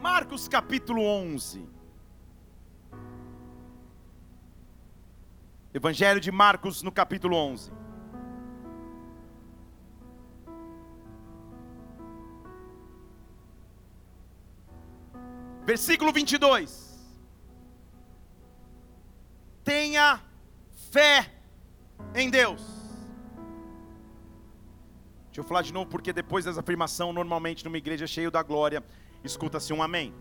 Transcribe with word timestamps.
Marcos 0.00 0.48
capítulo 0.48 1.02
11. 1.02 1.68
Evangelho 5.74 6.18
de 6.18 6.32
Marcos 6.32 6.82
no 6.82 6.90
capítulo 6.90 7.36
11. 7.36 7.70
Versículo 15.66 16.12
22. 16.12 16.98
Tenha 19.62 20.20
fé 20.90 21.30
em 22.14 22.30
Deus. 22.30 22.62
Deixa 25.26 25.40
eu 25.40 25.44
falar 25.44 25.62
de 25.62 25.74
novo, 25.74 25.90
porque 25.90 26.10
depois 26.12 26.46
dessa 26.46 26.60
afirmação, 26.60 27.12
normalmente 27.12 27.64
numa 27.66 27.78
igreja 27.78 28.06
cheia 28.06 28.30
da 28.30 28.42
glória, 28.42 28.82
escuta-se 29.24 29.72
um 29.72 29.82
amém. 29.82 30.14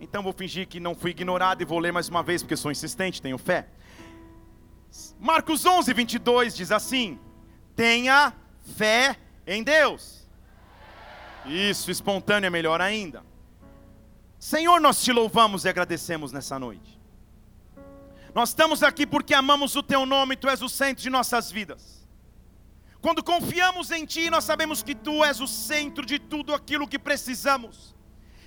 Então 0.00 0.22
vou 0.22 0.32
fingir 0.32 0.68
que 0.68 0.78
não 0.78 0.94
fui 0.94 1.10
ignorado 1.10 1.62
e 1.62 1.64
vou 1.64 1.78
ler 1.78 1.92
mais 1.92 2.08
uma 2.08 2.22
vez, 2.22 2.42
porque 2.42 2.56
sou 2.56 2.70
insistente, 2.70 3.20
tenho 3.20 3.38
fé. 3.38 3.68
Marcos 5.18 5.66
11, 5.66 5.92
22 5.92 6.54
diz 6.54 6.70
assim: 6.70 7.18
Tenha 7.74 8.32
fé 8.76 9.16
em 9.46 9.62
Deus. 9.62 10.28
Isso, 11.44 11.90
espontâneo 11.90 12.46
é 12.46 12.50
melhor 12.50 12.80
ainda. 12.80 13.24
Senhor, 14.38 14.80
nós 14.80 15.02
te 15.02 15.12
louvamos 15.12 15.64
e 15.64 15.68
agradecemos 15.68 16.30
nessa 16.30 16.58
noite. 16.58 16.98
Nós 18.34 18.50
estamos 18.50 18.82
aqui 18.82 19.06
porque 19.06 19.34
amamos 19.34 19.74
o 19.74 19.82
teu 19.82 20.06
nome, 20.06 20.36
tu 20.36 20.48
és 20.48 20.62
o 20.62 20.68
centro 20.68 21.02
de 21.02 21.10
nossas 21.10 21.50
vidas. 21.50 22.06
Quando 23.00 23.22
confiamos 23.22 23.90
em 23.90 24.04
ti, 24.04 24.28
nós 24.30 24.44
sabemos 24.44 24.82
que 24.82 24.94
tu 24.94 25.24
és 25.24 25.40
o 25.40 25.46
centro 25.46 26.04
de 26.04 26.18
tudo 26.18 26.54
aquilo 26.54 26.86
que 26.86 26.98
precisamos. 26.98 27.96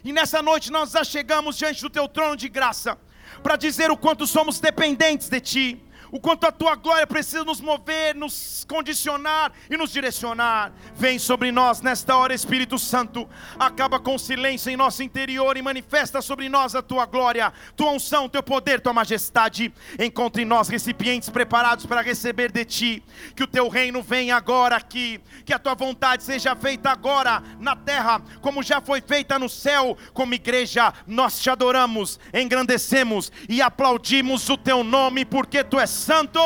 E 0.03 0.11
nessa 0.11 0.41
noite 0.41 0.71
nós 0.71 0.91
já 0.91 1.03
chegamos 1.03 1.57
diante 1.57 1.81
do 1.81 1.89
teu 1.89 2.07
trono 2.07 2.35
de 2.35 2.49
graça 2.49 2.97
para 3.43 3.55
dizer 3.55 3.91
o 3.91 3.97
quanto 3.97 4.25
somos 4.25 4.59
dependentes 4.59 5.29
de 5.29 5.39
ti 5.39 5.83
o 6.11 6.19
quanto 6.19 6.45
a 6.45 6.51
tua 6.51 6.75
glória 6.75 7.07
precisa 7.07 7.45
nos 7.45 7.61
mover, 7.61 8.13
nos 8.13 8.65
condicionar 8.67 9.53
e 9.69 9.77
nos 9.77 9.91
direcionar. 9.91 10.73
Vem 10.93 11.17
sobre 11.17 11.51
nós 11.51 11.81
nesta 11.81 12.17
hora, 12.17 12.33
Espírito 12.33 12.77
Santo. 12.77 13.27
Acaba 13.57 13.99
com 13.99 14.15
o 14.15 14.19
silêncio 14.19 14.69
em 14.69 14.75
nosso 14.75 15.01
interior 15.01 15.55
e 15.55 15.61
manifesta 15.61 16.21
sobre 16.21 16.49
nós 16.49 16.75
a 16.75 16.81
tua 16.81 17.05
glória, 17.05 17.53
tua 17.77 17.91
unção, 17.91 18.27
teu 18.27 18.43
poder, 18.43 18.81
tua 18.81 18.91
majestade. 18.91 19.73
Encontre 19.97 20.41
em 20.41 20.45
nós 20.45 20.67
recipientes 20.67 21.29
preparados 21.29 21.85
para 21.85 22.01
receber 22.01 22.51
de 22.51 22.65
ti. 22.65 23.03
Que 23.33 23.43
o 23.43 23.47
teu 23.47 23.69
reino 23.69 24.01
venha 24.01 24.35
agora 24.35 24.75
aqui, 24.75 25.21
que 25.45 25.53
a 25.53 25.59
tua 25.59 25.75
vontade 25.75 26.23
seja 26.23 26.55
feita 26.57 26.89
agora 26.89 27.41
na 27.57 27.75
terra, 27.75 28.21
como 28.41 28.61
já 28.61 28.81
foi 28.81 28.99
feita 28.99 29.39
no 29.39 29.47
céu. 29.47 29.97
Como 30.13 30.33
igreja, 30.33 30.93
nós 31.07 31.39
te 31.39 31.49
adoramos, 31.49 32.19
engrandecemos 32.33 33.31
e 33.47 33.61
aplaudimos 33.61 34.49
o 34.49 34.57
teu 34.57 34.83
nome, 34.83 35.23
porque 35.23 35.63
tu 35.63 35.79
és 35.79 36.00
santo. 36.01 36.39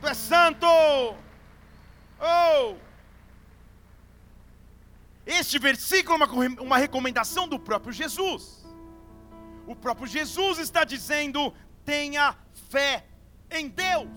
Tu 0.00 0.06
és 0.06 0.16
santo. 0.16 0.66
Oh! 2.20 2.76
Este 5.26 5.58
versículo 5.58 6.22
é 6.22 6.26
uma, 6.26 6.62
uma 6.62 6.78
recomendação 6.78 7.48
do 7.48 7.58
próprio 7.58 7.92
Jesus. 7.92 8.64
O 9.66 9.74
próprio 9.74 10.06
Jesus 10.06 10.58
está 10.58 10.84
dizendo: 10.84 11.52
tenha 11.84 12.36
fé 12.70 13.04
em 13.50 13.68
Deus. 13.68 14.08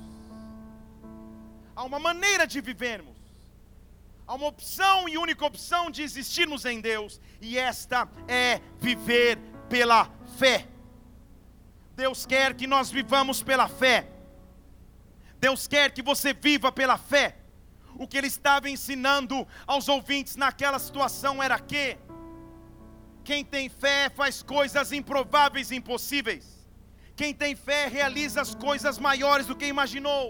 Há 1.75 1.83
uma 1.83 1.99
maneira 1.99 2.45
de 2.45 2.61
vivermos, 2.61 3.17
há 4.27 4.35
uma 4.35 4.47
opção 4.47 5.07
e 5.09 5.17
única 5.17 5.45
opção 5.45 5.89
de 5.89 6.03
existirmos 6.03 6.65
em 6.65 6.79
Deus, 6.79 7.19
e 7.39 7.57
esta 7.57 8.07
é 8.27 8.61
viver 8.79 9.37
pela 9.69 10.09
fé. 10.37 10.70
Deus 12.03 12.25
quer 12.25 12.55
que 12.59 12.65
nós 12.65 12.89
vivamos 12.89 13.43
pela 13.49 13.67
fé. 13.81 13.97
Deus 15.45 15.67
quer 15.73 15.91
que 15.95 16.01
você 16.01 16.33
viva 16.33 16.71
pela 16.71 16.97
fé. 16.97 17.27
O 18.01 18.07
que 18.07 18.17
ele 18.17 18.31
estava 18.35 18.67
ensinando 18.75 19.35
aos 19.67 19.87
ouvintes 19.95 20.35
naquela 20.35 20.79
situação 20.79 21.43
era 21.47 21.59
que 21.59 21.85
quem 23.23 23.45
tem 23.45 23.69
fé 23.69 24.09
faz 24.09 24.41
coisas 24.41 24.91
improváveis 24.91 25.69
e 25.69 25.75
impossíveis. 25.75 26.45
Quem 27.15 27.35
tem 27.35 27.55
fé 27.55 27.81
realiza 27.87 28.41
as 28.41 28.55
coisas 28.55 28.97
maiores 28.97 29.45
do 29.45 29.55
que 29.59 29.67
imaginou. 29.75 30.25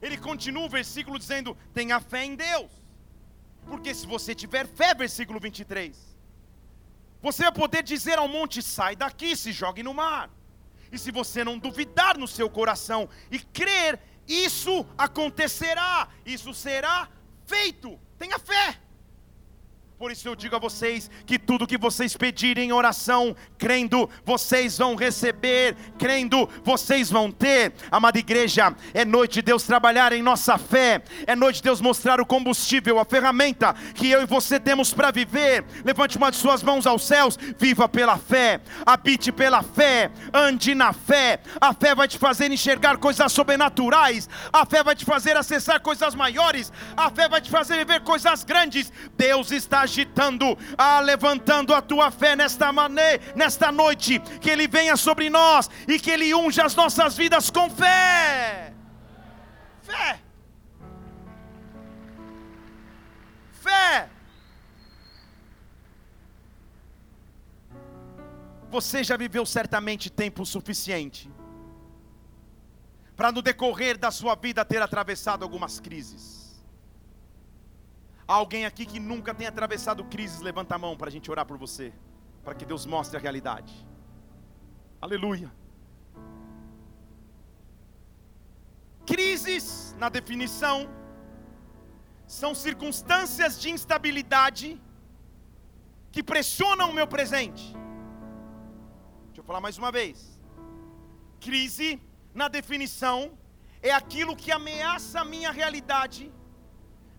Ele 0.00 0.16
continua 0.28 0.66
o 0.66 0.74
versículo 0.78 1.18
dizendo: 1.18 1.56
tenha 1.74 1.98
fé 1.98 2.24
em 2.24 2.36
Deus. 2.36 2.70
Porque 3.66 3.92
se 3.92 4.06
você 4.06 4.32
tiver 4.32 4.64
fé, 4.68 4.94
versículo 4.94 5.40
23, 5.40 6.16
você 7.20 7.42
vai 7.42 7.52
poder 7.52 7.82
dizer 7.82 8.16
ao 8.16 8.28
monte: 8.28 8.62
sai 8.62 8.94
daqui, 8.94 9.34
se 9.34 9.50
jogue 9.50 9.82
no 9.82 9.92
mar. 9.92 10.35
E 10.96 10.98
se 10.98 11.10
você 11.10 11.44
não 11.44 11.58
duvidar 11.58 12.16
no 12.16 12.26
seu 12.26 12.48
coração 12.48 13.06
e 13.30 13.38
crer, 13.38 14.00
isso 14.26 14.86
acontecerá, 14.96 16.08
isso 16.24 16.54
será 16.54 17.06
feito. 17.44 18.00
Tenha 18.16 18.38
fé. 18.38 18.80
Por 19.98 20.12
isso 20.12 20.28
eu 20.28 20.36
digo 20.36 20.54
a 20.54 20.58
vocês 20.58 21.10
que 21.24 21.38
tudo 21.38 21.66
que 21.66 21.78
vocês 21.78 22.14
pedirem 22.14 22.68
em 22.68 22.72
oração, 22.72 23.34
crendo, 23.56 24.10
vocês 24.26 24.76
vão 24.76 24.94
receber, 24.94 25.74
crendo, 25.98 26.46
vocês 26.62 27.10
vão 27.10 27.32
ter. 27.32 27.72
Amada 27.90 28.18
igreja, 28.18 28.76
é 28.92 29.06
noite 29.06 29.36
de 29.36 29.42
Deus 29.42 29.62
trabalhar 29.62 30.12
em 30.12 30.20
nossa 30.20 30.58
fé, 30.58 31.02
é 31.26 31.34
noite 31.34 31.56
de 31.56 31.62
Deus 31.62 31.80
mostrar 31.80 32.20
o 32.20 32.26
combustível, 32.26 32.98
a 32.98 33.06
ferramenta 33.06 33.74
que 33.94 34.10
eu 34.10 34.20
e 34.20 34.26
você 34.26 34.60
temos 34.60 34.92
para 34.92 35.10
viver. 35.10 35.64
Levante 35.82 36.18
uma 36.18 36.30
de 36.30 36.36
suas 36.36 36.62
mãos 36.62 36.86
aos 36.86 37.02
céus, 37.06 37.38
viva 37.58 37.88
pela 37.88 38.18
fé, 38.18 38.60
habite 38.84 39.32
pela 39.32 39.62
fé, 39.62 40.10
ande 40.30 40.74
na 40.74 40.92
fé. 40.92 41.40
A 41.58 41.72
fé 41.72 41.94
vai 41.94 42.06
te 42.06 42.18
fazer 42.18 42.52
enxergar 42.52 42.98
coisas 42.98 43.32
sobrenaturais, 43.32 44.28
a 44.52 44.66
fé 44.66 44.82
vai 44.82 44.94
te 44.94 45.06
fazer 45.06 45.38
acessar 45.38 45.80
coisas 45.80 46.14
maiores, 46.14 46.70
a 46.94 47.10
fé 47.10 47.30
vai 47.30 47.40
te 47.40 47.50
fazer 47.50 47.78
viver 47.78 48.02
coisas 48.02 48.44
grandes. 48.44 48.92
Deus 49.16 49.50
está 49.50 49.85
agitando, 49.86 50.58
ah, 50.76 51.00
levantando 51.00 51.72
a 51.72 51.80
tua 51.80 52.10
fé 52.10 52.36
nesta 52.36 52.70
maneira, 52.72 53.22
nesta 53.34 53.72
noite, 53.72 54.20
que 54.40 54.50
Ele 54.50 54.68
venha 54.68 54.96
sobre 54.96 55.30
nós 55.30 55.70
e 55.88 55.98
que 55.98 56.10
Ele 56.10 56.34
unja 56.34 56.64
as 56.66 56.74
nossas 56.74 57.16
vidas 57.16 57.50
com 57.50 57.70
fé. 57.70 58.74
Fé. 59.82 60.20
Fé. 63.52 64.10
Você 68.68 69.02
já 69.02 69.16
viveu 69.16 69.46
certamente 69.46 70.10
tempo 70.10 70.44
suficiente 70.44 71.30
para 73.16 73.32
no 73.32 73.40
decorrer 73.40 73.96
da 73.96 74.10
sua 74.10 74.34
vida 74.34 74.64
ter 74.64 74.82
atravessado 74.82 75.42
algumas 75.42 75.80
crises. 75.80 76.45
Alguém 78.26 78.66
aqui 78.66 78.84
que 78.84 78.98
nunca 78.98 79.32
tem 79.32 79.46
atravessado 79.46 80.04
crises, 80.04 80.40
levanta 80.40 80.74
a 80.74 80.78
mão 80.78 80.96
para 80.96 81.08
a 81.08 81.12
gente 81.12 81.30
orar 81.30 81.46
por 81.46 81.56
você, 81.56 81.92
para 82.44 82.54
que 82.54 82.64
Deus 82.64 82.84
mostre 82.84 83.16
a 83.16 83.20
realidade. 83.20 83.72
Aleluia. 85.00 85.52
Crises, 89.06 89.94
na 89.96 90.08
definição, 90.08 90.88
são 92.26 92.52
circunstâncias 92.52 93.60
de 93.60 93.70
instabilidade 93.70 94.80
que 96.10 96.22
pressionam 96.22 96.90
o 96.90 96.94
meu 96.94 97.06
presente. 97.06 97.64
Deixa 99.26 99.40
eu 99.40 99.44
falar 99.44 99.60
mais 99.60 99.78
uma 99.78 99.92
vez. 99.92 100.40
Crise, 101.40 102.02
na 102.34 102.48
definição, 102.48 103.38
é 103.80 103.92
aquilo 103.92 104.34
que 104.34 104.50
ameaça 104.50 105.20
a 105.20 105.24
minha 105.24 105.52
realidade 105.52 106.32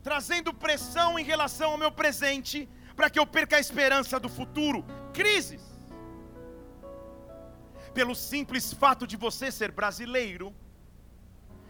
trazendo 0.03 0.53
pressão 0.53 1.17
em 1.19 1.23
relação 1.23 1.71
ao 1.71 1.77
meu 1.77 1.91
presente, 1.91 2.69
para 2.95 3.09
que 3.09 3.19
eu 3.19 3.25
perca 3.25 3.57
a 3.57 3.59
esperança 3.59 4.19
do 4.19 4.29
futuro. 4.29 4.85
Crises. 5.13 5.61
Pelo 7.93 8.15
simples 8.15 8.73
fato 8.73 9.05
de 9.07 9.17
você 9.17 9.51
ser 9.51 9.71
brasileiro, 9.71 10.53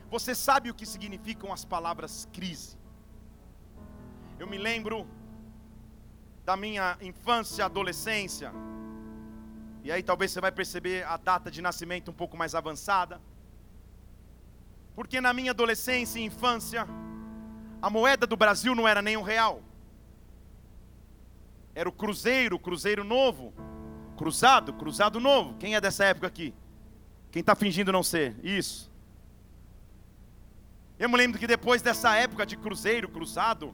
você 0.09 0.33
sabe 0.33 0.69
o 0.69 0.73
que 0.73 0.85
significam 0.85 1.51
as 1.51 1.65
palavras 1.65 2.27
crise. 2.31 2.77
Eu 4.39 4.47
me 4.47 4.57
lembro 4.57 5.07
da 6.45 6.55
minha 6.55 6.97
infância, 7.01 7.65
adolescência, 7.65 8.51
e 9.83 9.91
aí 9.91 10.03
talvez 10.03 10.31
você 10.31 10.41
vai 10.41 10.51
perceber 10.51 11.05
a 11.05 11.17
data 11.17 11.49
de 11.49 11.61
nascimento 11.61 12.11
um 12.11 12.13
pouco 12.13 12.35
mais 12.35 12.53
avançada. 12.53 13.21
Porque 14.95 15.21
na 15.21 15.31
minha 15.33 15.51
adolescência 15.51 16.19
e 16.19 16.23
infância, 16.23 16.85
a 17.87 17.89
moeda 17.89 18.27
do 18.27 18.35
Brasil 18.35 18.75
não 18.75 18.85
era 18.85 19.01
nem 19.01 19.15
um 19.15 19.21
real. 19.21 19.63
Era 21.73 21.87
o 21.87 21.91
cruzeiro, 21.91 22.59
cruzeiro 22.59 23.01
novo. 23.01 23.53
Cruzado, 24.17 24.73
cruzado 24.73 25.21
novo. 25.21 25.57
Quem 25.57 25.73
é 25.73 25.79
dessa 25.79 26.03
época 26.03 26.27
aqui? 26.27 26.53
Quem 27.31 27.39
está 27.39 27.55
fingindo 27.55 27.91
não 27.93 28.03
ser? 28.03 28.35
Isso. 28.43 28.91
Eu 30.99 31.07
me 31.07 31.15
lembro 31.15 31.39
que 31.39 31.47
depois 31.47 31.81
dessa 31.81 32.13
época 32.15 32.45
de 32.45 32.57
cruzeiro, 32.57 33.07
cruzado, 33.07 33.73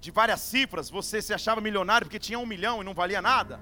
de 0.00 0.10
várias 0.10 0.40
cifras, 0.40 0.88
você 0.88 1.20
se 1.20 1.34
achava 1.34 1.60
milionário 1.60 2.06
porque 2.06 2.18
tinha 2.18 2.38
um 2.38 2.46
milhão 2.46 2.80
e 2.80 2.84
não 2.84 2.94
valia 2.94 3.20
nada. 3.20 3.60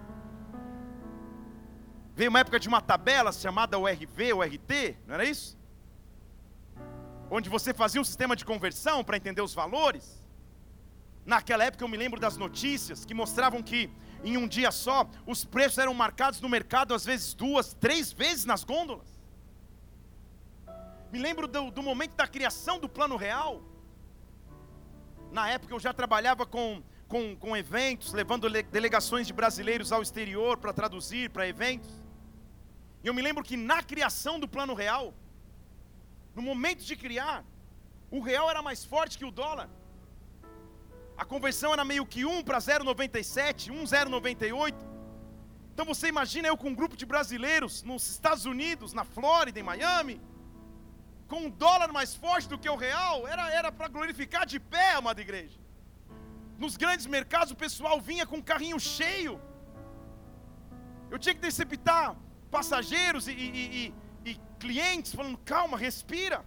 Veio 2.14 2.30
uma 2.30 2.38
época 2.38 2.60
de 2.60 2.68
uma 2.68 2.80
tabela 2.80 3.32
chamada 3.32 3.76
URV, 3.76 4.34
URT, 4.34 4.96
não 5.04 5.14
era 5.14 5.24
isso? 5.24 5.55
Onde 7.30 7.48
você 7.48 7.74
fazia 7.74 8.00
um 8.00 8.04
sistema 8.04 8.36
de 8.36 8.44
conversão 8.44 9.02
para 9.02 9.16
entender 9.16 9.42
os 9.42 9.54
valores. 9.54 10.24
Naquela 11.24 11.64
época 11.64 11.82
eu 11.82 11.88
me 11.88 11.96
lembro 11.96 12.20
das 12.20 12.36
notícias 12.36 13.04
que 13.04 13.12
mostravam 13.12 13.62
que 13.62 13.90
em 14.22 14.36
um 14.36 14.46
dia 14.46 14.70
só 14.70 15.08
os 15.26 15.44
preços 15.44 15.78
eram 15.78 15.92
marcados 15.92 16.40
no 16.40 16.48
mercado 16.48 16.94
às 16.94 17.04
vezes 17.04 17.34
duas, 17.34 17.74
três 17.74 18.12
vezes 18.12 18.44
nas 18.44 18.62
gôndolas. 18.62 19.08
Me 21.12 21.18
lembro 21.18 21.48
do, 21.48 21.70
do 21.70 21.82
momento 21.82 22.14
da 22.14 22.28
criação 22.28 22.78
do 22.78 22.88
plano 22.88 23.16
real. 23.16 23.62
Na 25.32 25.48
época 25.48 25.74
eu 25.74 25.80
já 25.80 25.92
trabalhava 25.92 26.46
com, 26.46 26.82
com, 27.08 27.36
com 27.36 27.56
eventos, 27.56 28.12
levando 28.12 28.48
delegações 28.48 29.26
de 29.26 29.32
brasileiros 29.32 29.90
ao 29.90 30.02
exterior 30.02 30.58
para 30.58 30.72
traduzir 30.72 31.30
para 31.30 31.48
eventos. 31.48 31.90
E 33.02 33.08
eu 33.08 33.14
me 33.14 33.22
lembro 33.22 33.42
que 33.42 33.56
na 33.56 33.82
criação 33.82 34.38
do 34.38 34.48
plano 34.48 34.74
real, 34.74 35.12
no 36.36 36.42
momento 36.42 36.82
de 36.84 36.94
criar, 36.94 37.38
o 38.10 38.20
real 38.20 38.48
era 38.52 38.62
mais 38.68 38.84
forte 38.84 39.18
que 39.18 39.24
o 39.24 39.30
dólar. 39.30 39.68
A 41.16 41.24
conversão 41.24 41.72
era 41.72 41.84
meio 41.92 42.04
que 42.04 42.26
1 42.26 42.42
para 42.48 42.58
0,97, 42.58 43.70
1,098. 43.70 44.84
Então 45.72 45.86
você 45.92 46.08
imagina 46.08 46.46
eu 46.48 46.56
com 46.62 46.68
um 46.68 46.74
grupo 46.74 46.96
de 46.96 47.06
brasileiros 47.06 47.82
nos 47.82 48.02
Estados 48.10 48.44
Unidos, 48.44 48.92
na 48.92 49.04
Flórida, 49.04 49.58
em 49.58 49.62
Miami, 49.62 50.20
com 51.26 51.40
um 51.46 51.50
dólar 51.50 51.90
mais 51.98 52.14
forte 52.14 52.48
do 52.52 52.58
que 52.58 52.68
o 52.68 52.76
real, 52.76 53.26
era 53.26 53.72
para 53.72 53.88
glorificar 53.88 54.44
de 54.52 54.60
pé, 54.60 54.92
amada 54.92 55.20
igreja. 55.20 55.58
Nos 56.58 56.76
grandes 56.76 57.06
mercados 57.06 57.50
o 57.50 57.56
pessoal 57.56 57.98
vinha 58.00 58.26
com 58.26 58.36
um 58.36 58.46
carrinho 58.52 58.78
cheio. 58.78 59.40
Eu 61.10 61.18
tinha 61.18 61.34
que 61.34 61.40
deceptar 61.40 62.14
passageiros 62.50 63.26
e, 63.28 63.32
e, 63.32 63.48
e, 63.80 63.94
e 64.26 64.40
clientes 64.58 65.14
falando, 65.14 65.38
calma, 65.38 65.78
respira. 65.78 66.44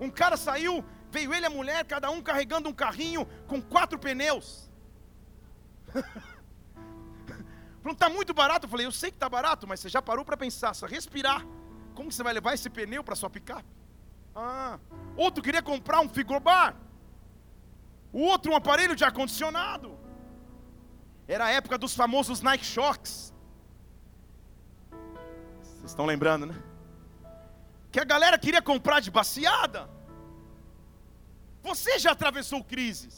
Um 0.00 0.08
cara 0.08 0.36
saiu, 0.36 0.84
veio 1.10 1.34
ele 1.34 1.44
e 1.44 1.48
a 1.48 1.50
mulher, 1.50 1.84
cada 1.84 2.08
um 2.10 2.22
carregando 2.22 2.68
um 2.68 2.72
carrinho 2.72 3.26
com 3.46 3.60
quatro 3.60 3.98
pneus. 3.98 4.70
Falando, 7.82 7.96
está 7.96 8.08
muito 8.08 8.32
barato. 8.32 8.66
Eu 8.66 8.70
falei, 8.70 8.86
eu 8.86 8.92
sei 8.92 9.10
que 9.10 9.16
está 9.16 9.28
barato, 9.28 9.66
mas 9.66 9.80
você 9.80 9.88
já 9.88 10.00
parou 10.00 10.24
para 10.24 10.36
pensar, 10.36 10.72
só 10.72 10.86
respirar. 10.86 11.44
Como 11.96 12.12
você 12.12 12.22
vai 12.22 12.32
levar 12.32 12.54
esse 12.54 12.70
pneu 12.70 13.02
para 13.02 13.16
sua 13.16 13.28
picape? 13.28 13.68
Ah, 14.34 14.78
outro 15.16 15.42
queria 15.42 15.60
comprar 15.60 16.00
um 16.00 16.08
frigobar. 16.08 16.76
O 18.12 18.20
outro 18.20 18.52
um 18.52 18.56
aparelho 18.56 18.94
de 18.94 19.04
ar-condicionado. 19.04 19.98
Era 21.26 21.46
a 21.46 21.50
época 21.50 21.76
dos 21.76 21.94
famosos 21.94 22.40
Nike 22.40 22.64
Shocks. 22.64 23.31
Vocês 25.82 25.90
estão 25.90 26.06
lembrando, 26.06 26.46
né? 26.46 26.54
Que 27.90 27.98
a 27.98 28.04
galera 28.04 28.38
queria 28.38 28.62
comprar 28.62 29.00
de 29.00 29.10
baseada. 29.10 29.90
Você 31.60 31.98
já 31.98 32.12
atravessou 32.12 32.62
crises. 32.62 33.16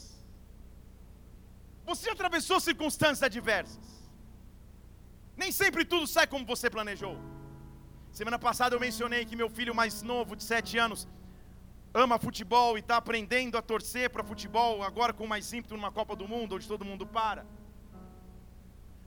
Você 1.85 2.07
já 2.07 2.13
atravessou 2.13 2.59
circunstâncias 2.59 3.21
adversas. 3.21 3.87
Nem 5.37 5.51
sempre 5.51 5.85
tudo 5.85 6.07
sai 6.07 6.25
como 6.25 6.43
você 6.43 6.67
planejou. 6.67 7.15
Semana 8.11 8.39
passada 8.39 8.75
eu 8.75 8.79
mencionei 8.79 9.25
que 9.25 9.35
meu 9.35 9.49
filho 9.49 9.75
mais 9.75 10.01
novo, 10.01 10.35
de 10.35 10.43
7 10.43 10.79
anos, 10.79 11.07
ama 11.93 12.17
futebol 12.17 12.77
e 12.77 12.79
está 12.79 12.97
aprendendo 12.97 13.59
a 13.59 13.61
torcer 13.61 14.09
para 14.09 14.23
futebol, 14.23 14.81
agora 14.81 15.13
com 15.13 15.27
mais 15.27 15.53
ímpeto 15.53 15.75
numa 15.75 15.91
Copa 15.91 16.15
do 16.15 16.27
Mundo, 16.27 16.55
onde 16.55 16.67
todo 16.67 16.83
mundo 16.83 17.05
para. 17.05 17.45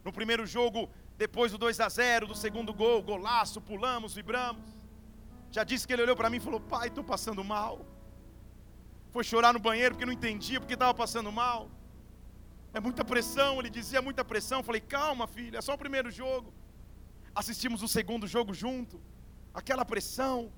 No 0.05 0.13
primeiro 0.13 0.47
jogo, 0.47 0.89
depois 1.23 1.53
do 1.53 1.59
2 1.59 1.81
a 1.81 1.89
0 1.89 2.29
do 2.29 2.35
segundo 2.35 2.73
gol, 2.73 3.03
golaço, 3.03 3.61
pulamos, 3.61 4.15
vibramos. 4.15 4.63
Já 5.51 5.65
disse 5.65 5.87
que 5.87 5.93
ele 5.93 6.03
olhou 6.03 6.17
para 6.17 6.31
mim 6.31 6.39
e 6.39 6.47
falou: 6.49 6.61
Pai, 6.61 6.89
estou 6.89 7.05
passando 7.05 7.43
mal. 7.45 7.85
Foi 9.11 9.25
chorar 9.25 9.53
no 9.53 9.59
banheiro 9.59 9.95
porque 9.95 10.07
não 10.07 10.13
entendia 10.13 10.61
porque 10.61 10.75
estava 10.75 10.95
passando 10.95 11.31
mal. 11.31 11.61
É 12.73 12.81
muita 12.81 13.05
pressão, 13.05 13.59
ele 13.61 13.71
dizia 13.79 14.01
muita 14.01 14.25
pressão. 14.25 14.61
Eu 14.61 14.65
falei: 14.65 14.81
Calma, 14.81 15.27
filho, 15.27 15.59
é 15.59 15.61
só 15.61 15.75
o 15.75 15.79
primeiro 15.79 16.11
jogo 16.11 16.53
assistimos 17.41 17.83
o 17.83 17.89
segundo 17.89 18.27
jogo 18.27 18.53
junto, 18.53 19.01
aquela 19.55 19.85
pressão, 19.85 20.53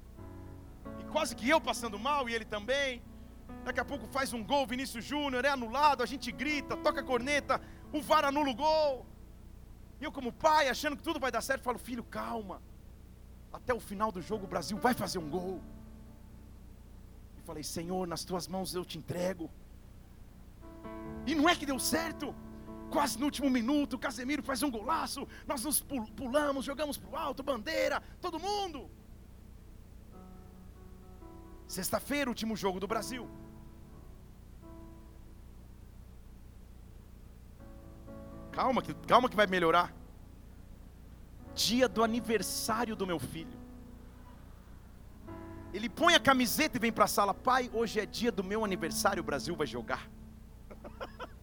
e 0.98 1.04
quase 1.14 1.36
que 1.36 1.46
eu 1.48 1.60
passando 1.60 1.98
mal 1.98 2.28
e 2.28 2.34
ele 2.34 2.46
também. 2.56 3.02
Daqui 3.64 3.80
a 3.80 3.84
pouco 3.84 4.06
faz 4.06 4.32
um 4.32 4.42
gol, 4.42 4.66
Vinícius 4.66 5.04
Júnior, 5.04 5.44
é 5.44 5.50
anulado, 5.50 6.02
a 6.02 6.06
gente 6.06 6.32
grita, 6.32 6.78
toca 6.78 7.00
a 7.00 7.04
corneta, 7.04 7.60
o 7.92 8.00
VAR 8.00 8.24
anula 8.24 8.50
o 8.50 8.54
gol. 8.54 9.06
E 10.00 10.04
eu, 10.04 10.12
como 10.12 10.32
pai, 10.32 10.68
achando 10.68 10.96
que 10.96 11.02
tudo 11.02 11.20
vai 11.20 11.30
dar 11.30 11.42
certo, 11.42 11.62
falo: 11.62 11.78
Filho, 11.78 12.02
calma, 12.02 12.62
até 13.52 13.72
o 13.74 13.80
final 13.80 14.10
do 14.10 14.22
jogo 14.22 14.44
o 14.44 14.48
Brasil 14.48 14.78
vai 14.78 14.94
fazer 14.94 15.18
um 15.18 15.28
gol. 15.28 15.60
E 17.38 17.42
falei: 17.42 17.62
Senhor, 17.62 18.06
nas 18.06 18.24
tuas 18.24 18.48
mãos 18.48 18.74
eu 18.74 18.84
te 18.84 18.98
entrego. 18.98 19.50
E 21.26 21.34
não 21.34 21.48
é 21.48 21.54
que 21.54 21.66
deu 21.66 21.78
certo 21.78 22.34
quase 22.90 23.18
no 23.18 23.26
último 23.26 23.48
minuto, 23.48 23.94
o 23.94 23.98
Casemiro 23.98 24.42
faz 24.42 24.62
um 24.62 24.70
golaço, 24.70 25.26
nós 25.46 25.62
nos 25.62 25.80
pulamos, 26.16 26.64
jogamos 26.64 26.98
para 26.98 27.10
o 27.10 27.16
alto, 27.16 27.42
bandeira, 27.42 28.02
todo 28.20 28.40
mundo. 28.40 28.90
Sexta-feira, 31.68 32.28
último 32.28 32.56
jogo 32.56 32.80
do 32.80 32.88
Brasil. 32.88 33.28
Calma, 38.60 38.82
que, 38.82 38.92
calma 39.12 39.26
que 39.26 39.34
vai 39.34 39.46
melhorar. 39.46 39.90
Dia 41.54 41.88
do 41.88 42.04
aniversário 42.04 42.94
do 42.94 43.06
meu 43.06 43.18
filho. 43.18 43.58
Ele 45.72 45.88
põe 45.88 46.14
a 46.14 46.20
camiseta 46.20 46.76
e 46.76 46.80
vem 46.80 46.92
para 46.92 47.06
a 47.06 47.08
sala, 47.08 47.32
pai, 47.32 47.70
hoje 47.72 47.98
é 47.98 48.04
dia 48.04 48.30
do 48.30 48.44
meu 48.44 48.62
aniversário, 48.62 49.22
o 49.22 49.24
Brasil 49.24 49.56
vai 49.56 49.66
jogar. 49.66 50.06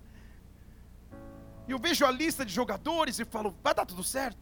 E 1.68 1.72
eu 1.72 1.80
vejo 1.80 2.06
a 2.06 2.12
lista 2.12 2.46
de 2.46 2.54
jogadores 2.54 3.20
e 3.20 3.26
falo, 3.26 3.54
vai 3.62 3.74
dar 3.76 3.86
tudo 3.86 4.02
certo. 4.02 4.42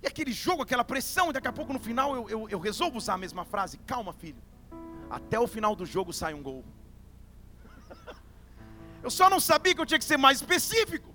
E 0.00 0.06
aquele 0.06 0.30
jogo, 0.30 0.62
aquela 0.62 0.84
pressão, 0.84 1.30
e 1.30 1.32
daqui 1.32 1.48
a 1.48 1.52
pouco 1.52 1.72
no 1.72 1.80
final 1.80 2.14
eu, 2.14 2.30
eu, 2.30 2.48
eu 2.48 2.60
resolvo 2.60 2.96
usar 2.96 3.14
a 3.14 3.18
mesma 3.18 3.44
frase: 3.44 3.76
calma, 3.78 4.12
filho. 4.12 4.40
Até 5.10 5.36
o 5.40 5.48
final 5.48 5.74
do 5.74 5.84
jogo 5.84 6.12
sai 6.12 6.32
um 6.32 6.44
gol. 6.44 6.64
Eu 9.02 9.10
só 9.10 9.28
não 9.30 9.40
sabia 9.40 9.74
que 9.74 9.80
eu 9.80 9.86
tinha 9.86 9.98
que 9.98 10.04
ser 10.04 10.16
mais 10.16 10.38
específico. 10.38 11.08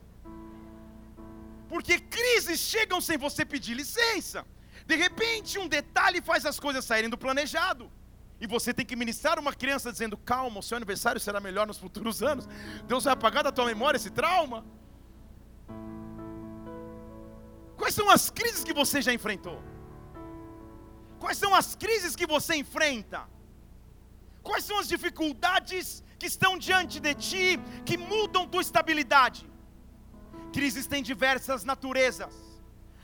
Porque 1.68 2.00
crises 2.00 2.60
chegam 2.60 3.02
sem 3.02 3.18
você 3.18 3.44
pedir 3.44 3.74
licença. 3.74 4.46
De 4.86 4.96
repente, 4.96 5.58
um 5.58 5.68
detalhe 5.68 6.22
faz 6.22 6.46
as 6.46 6.60
coisas 6.60 6.86
saírem 6.86 7.10
do 7.10 7.18
planejado. 7.18 7.92
E 8.40 8.48
você 8.48 8.74
tem 8.74 8.86
que 8.86 8.96
ministrar 8.96 9.40
uma 9.40 9.54
criança 9.54 9.92
dizendo: 9.92 10.18
calma, 10.18 10.60
o 10.60 10.64
seu 10.64 10.76
aniversário 10.78 11.20
será 11.20 11.40
melhor 11.40 11.66
nos 11.66 11.78
futuros 11.78 12.22
anos. 12.22 12.48
Deus 12.86 13.06
vai 13.06 13.14
apagar 13.14 13.44
da 13.44 13.52
tua 13.52 13.66
memória 13.66 13.98
esse 13.98 14.10
trauma. 14.10 14.66
Quais 17.78 17.96
são 17.96 18.10
as 18.10 18.30
crises 18.30 18.64
que 18.64 18.74
você 18.74 19.02
já 19.02 19.14
enfrentou? 19.14 19.62
Quais 21.20 21.38
são 21.38 21.56
as 21.56 21.74
crises 21.76 22.16
que 22.16 22.28
você 22.28 22.56
enfrenta? 22.56 23.22
Quais 24.42 24.66
são 24.66 24.78
as 24.78 24.88
dificuldades 24.88 26.03
que 26.20 26.26
estão 26.26 26.58
diante 26.58 27.00
de 27.00 27.14
ti 27.14 27.60
que 27.86 27.98
mudam 27.98 28.48
tua 28.48 28.62
estabilidade? 28.62 29.50
Crises 30.52 30.88
têm 30.88 31.02
diversas 31.02 31.64
naturezas. 31.64 32.34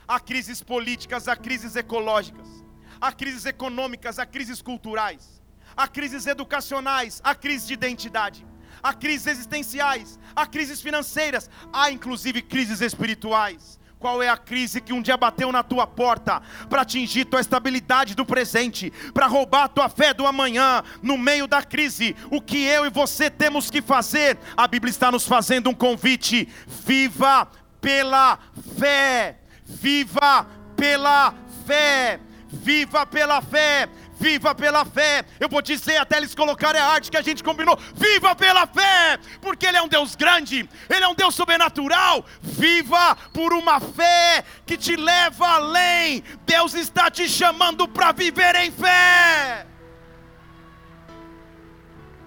Há 0.06 0.18
crises 0.18 0.62
políticas, 0.62 1.28
há 1.28 1.36
crises 1.36 1.76
ecológicas 1.76 2.60
há 3.00 3.10
crises 3.12 3.46
econômicas, 3.46 4.18
há 4.18 4.26
crises 4.26 4.60
culturais, 4.60 5.42
há 5.76 5.88
crises 5.88 6.26
educacionais, 6.26 7.20
há 7.24 7.34
crises 7.34 7.66
de 7.66 7.74
identidade, 7.74 8.46
há 8.82 8.92
crises 8.92 9.26
existenciais, 9.26 10.18
há 10.36 10.46
crises 10.46 10.82
financeiras, 10.82 11.48
há 11.72 11.90
inclusive 11.90 12.42
crises 12.42 12.80
espirituais. 12.80 13.79
Qual 14.00 14.22
é 14.22 14.30
a 14.30 14.36
crise 14.38 14.80
que 14.80 14.94
um 14.94 15.02
dia 15.02 15.14
bateu 15.14 15.52
na 15.52 15.62
tua 15.62 15.86
porta 15.86 16.40
para 16.70 16.80
atingir 16.80 17.26
tua 17.26 17.38
estabilidade 17.38 18.14
do 18.14 18.24
presente, 18.24 18.90
para 19.12 19.26
roubar 19.26 19.68
tua 19.68 19.90
fé 19.90 20.14
do 20.14 20.26
amanhã? 20.26 20.82
No 21.02 21.18
meio 21.18 21.46
da 21.46 21.62
crise, 21.62 22.16
o 22.30 22.40
que 22.40 22.64
eu 22.64 22.86
e 22.86 22.90
você 22.90 23.28
temos 23.28 23.70
que 23.70 23.82
fazer? 23.82 24.38
A 24.56 24.66
Bíblia 24.66 24.90
está 24.90 25.12
nos 25.12 25.26
fazendo 25.26 25.68
um 25.68 25.74
convite: 25.74 26.48
viva 26.66 27.46
pela 27.78 28.38
fé, 28.78 29.38
viva 29.66 30.46
pela 30.74 31.34
fé 31.66 32.20
viva 32.52 33.06
pela 33.06 33.40
fé, 33.40 33.88
viva 34.20 34.54
pela 34.54 34.84
fé. 34.84 35.24
Eu 35.40 35.48
vou 35.48 35.62
dizer 35.62 35.96
até 35.96 36.18
eles 36.18 36.34
colocarem 36.34 36.80
a 36.80 36.86
arte 36.86 37.10
que 37.10 37.16
a 37.16 37.22
gente 37.22 37.42
combinou: 37.42 37.76
viva 37.94 38.36
pela 38.36 38.66
fé, 38.66 39.18
porque 39.40 39.66
Ele 39.66 39.78
é 39.78 39.82
um 39.82 39.88
Deus 39.88 40.14
grande, 40.14 40.68
Ele 40.88 41.04
é 41.04 41.08
um 41.08 41.14
Deus 41.14 41.34
sobrenatural. 41.34 42.24
Viva 42.42 43.16
por 43.32 43.52
uma 43.54 43.80
fé 43.80 44.44
que 44.66 44.76
te 44.76 44.94
leva 44.94 45.46
além. 45.46 46.22
Deus 46.44 46.74
está 46.74 47.10
te 47.10 47.28
chamando 47.28 47.88
para 47.88 48.12
viver 48.12 48.54
em 48.56 48.70
fé. 48.70 49.66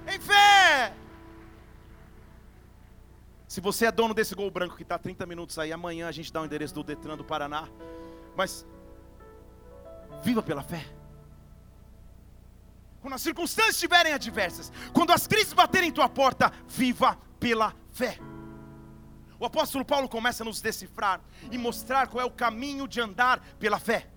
Em 0.07 0.19
fé. 0.19 0.93
Se 3.47 3.61
você 3.61 3.85
é 3.85 3.91
dono 3.91 4.15
desse 4.15 4.33
gol 4.33 4.49
branco 4.49 4.75
que 4.75 4.81
está 4.81 4.97
30 4.97 5.27
minutos 5.27 5.59
aí, 5.59 5.71
amanhã 5.71 6.07
a 6.07 6.11
gente 6.11 6.33
dá 6.33 6.41
o 6.41 6.45
endereço 6.45 6.73
do 6.73 6.83
Detran 6.83 7.15
do 7.15 7.23
Paraná. 7.23 7.69
Mas 8.35 8.65
viva 10.23 10.41
pela 10.41 10.63
fé. 10.63 10.83
Quando 13.03 13.15
as 13.15 13.21
circunstâncias 13.21 13.75
estiverem 13.75 14.13
adversas, 14.13 14.71
quando 14.93 15.11
as 15.11 15.27
crises 15.27 15.51
baterem 15.51 15.89
em 15.89 15.91
tua 15.91 16.07
porta, 16.07 16.53
viva 16.65 17.19
pela 17.37 17.75
fé. 17.91 18.17
O 19.37 19.45
apóstolo 19.45 19.83
Paulo 19.83 20.07
começa 20.07 20.41
a 20.41 20.45
nos 20.45 20.61
decifrar 20.61 21.19
e 21.51 21.57
mostrar 21.57 22.07
qual 22.07 22.21
é 22.21 22.25
o 22.25 22.31
caminho 22.31 22.87
de 22.87 23.01
andar 23.01 23.41
pela 23.59 23.77
fé. 23.77 24.07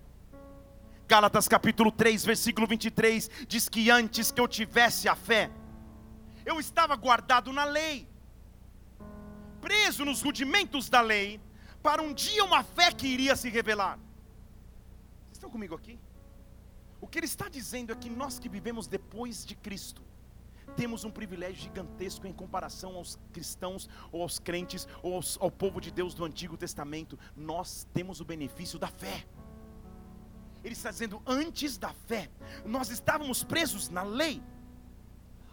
Gálatas 1.05 1.49
capítulo 1.49 1.91
3, 1.91 2.23
versículo 2.23 2.65
23 2.65 3.29
diz 3.45 3.67
que 3.67 3.91
antes 3.91 4.31
que 4.31 4.39
eu 4.39 4.47
tivesse 4.47 5.09
a 5.09 5.17
fé, 5.17 5.51
eu 6.45 6.57
estava 6.57 6.95
guardado 6.95 7.51
na 7.51 7.65
lei, 7.65 8.07
preso 9.59 10.05
nos 10.05 10.21
rudimentos 10.21 10.87
da 10.87 11.01
lei, 11.01 11.41
para 11.83 12.01
um 12.01 12.13
dia 12.13 12.41
uma 12.45 12.63
fé 12.63 12.93
que 12.93 13.05
iria 13.05 13.35
se 13.35 13.49
revelar. 13.49 13.99
Vocês 15.25 15.33
estão 15.33 15.49
comigo 15.49 15.75
aqui? 15.75 15.99
O 16.99 17.07
que 17.07 17.19
ele 17.19 17.25
está 17.25 17.47
dizendo 17.47 17.91
é 17.91 17.95
que 17.95 18.09
nós 18.09 18.39
que 18.39 18.49
vivemos 18.49 18.87
depois 18.87 19.45
de 19.45 19.55
Cristo, 19.55 20.01
temos 20.75 21.03
um 21.03 21.11
privilégio 21.11 21.63
gigantesco 21.63 22.27
em 22.27 22.33
comparação 22.33 22.95
aos 22.95 23.17
cristãos, 23.31 23.89
ou 24.11 24.21
aos 24.21 24.37
crentes, 24.37 24.87
ou 25.01 25.15
aos, 25.15 25.37
ao 25.39 25.49
povo 25.49 25.79
de 25.79 25.91
Deus 25.91 26.13
do 26.13 26.25
Antigo 26.25 26.57
Testamento. 26.57 27.17
Nós 27.35 27.87
temos 27.93 28.19
o 28.19 28.25
benefício 28.25 28.77
da 28.77 28.87
fé. 28.87 29.25
Ele 30.63 30.73
está 30.73 30.91
dizendo, 30.91 31.21
antes 31.25 31.77
da 31.77 31.93
fé, 31.93 32.29
nós 32.65 32.89
estávamos 32.89 33.43
presos 33.43 33.89
na 33.89 34.03
lei. 34.03 34.43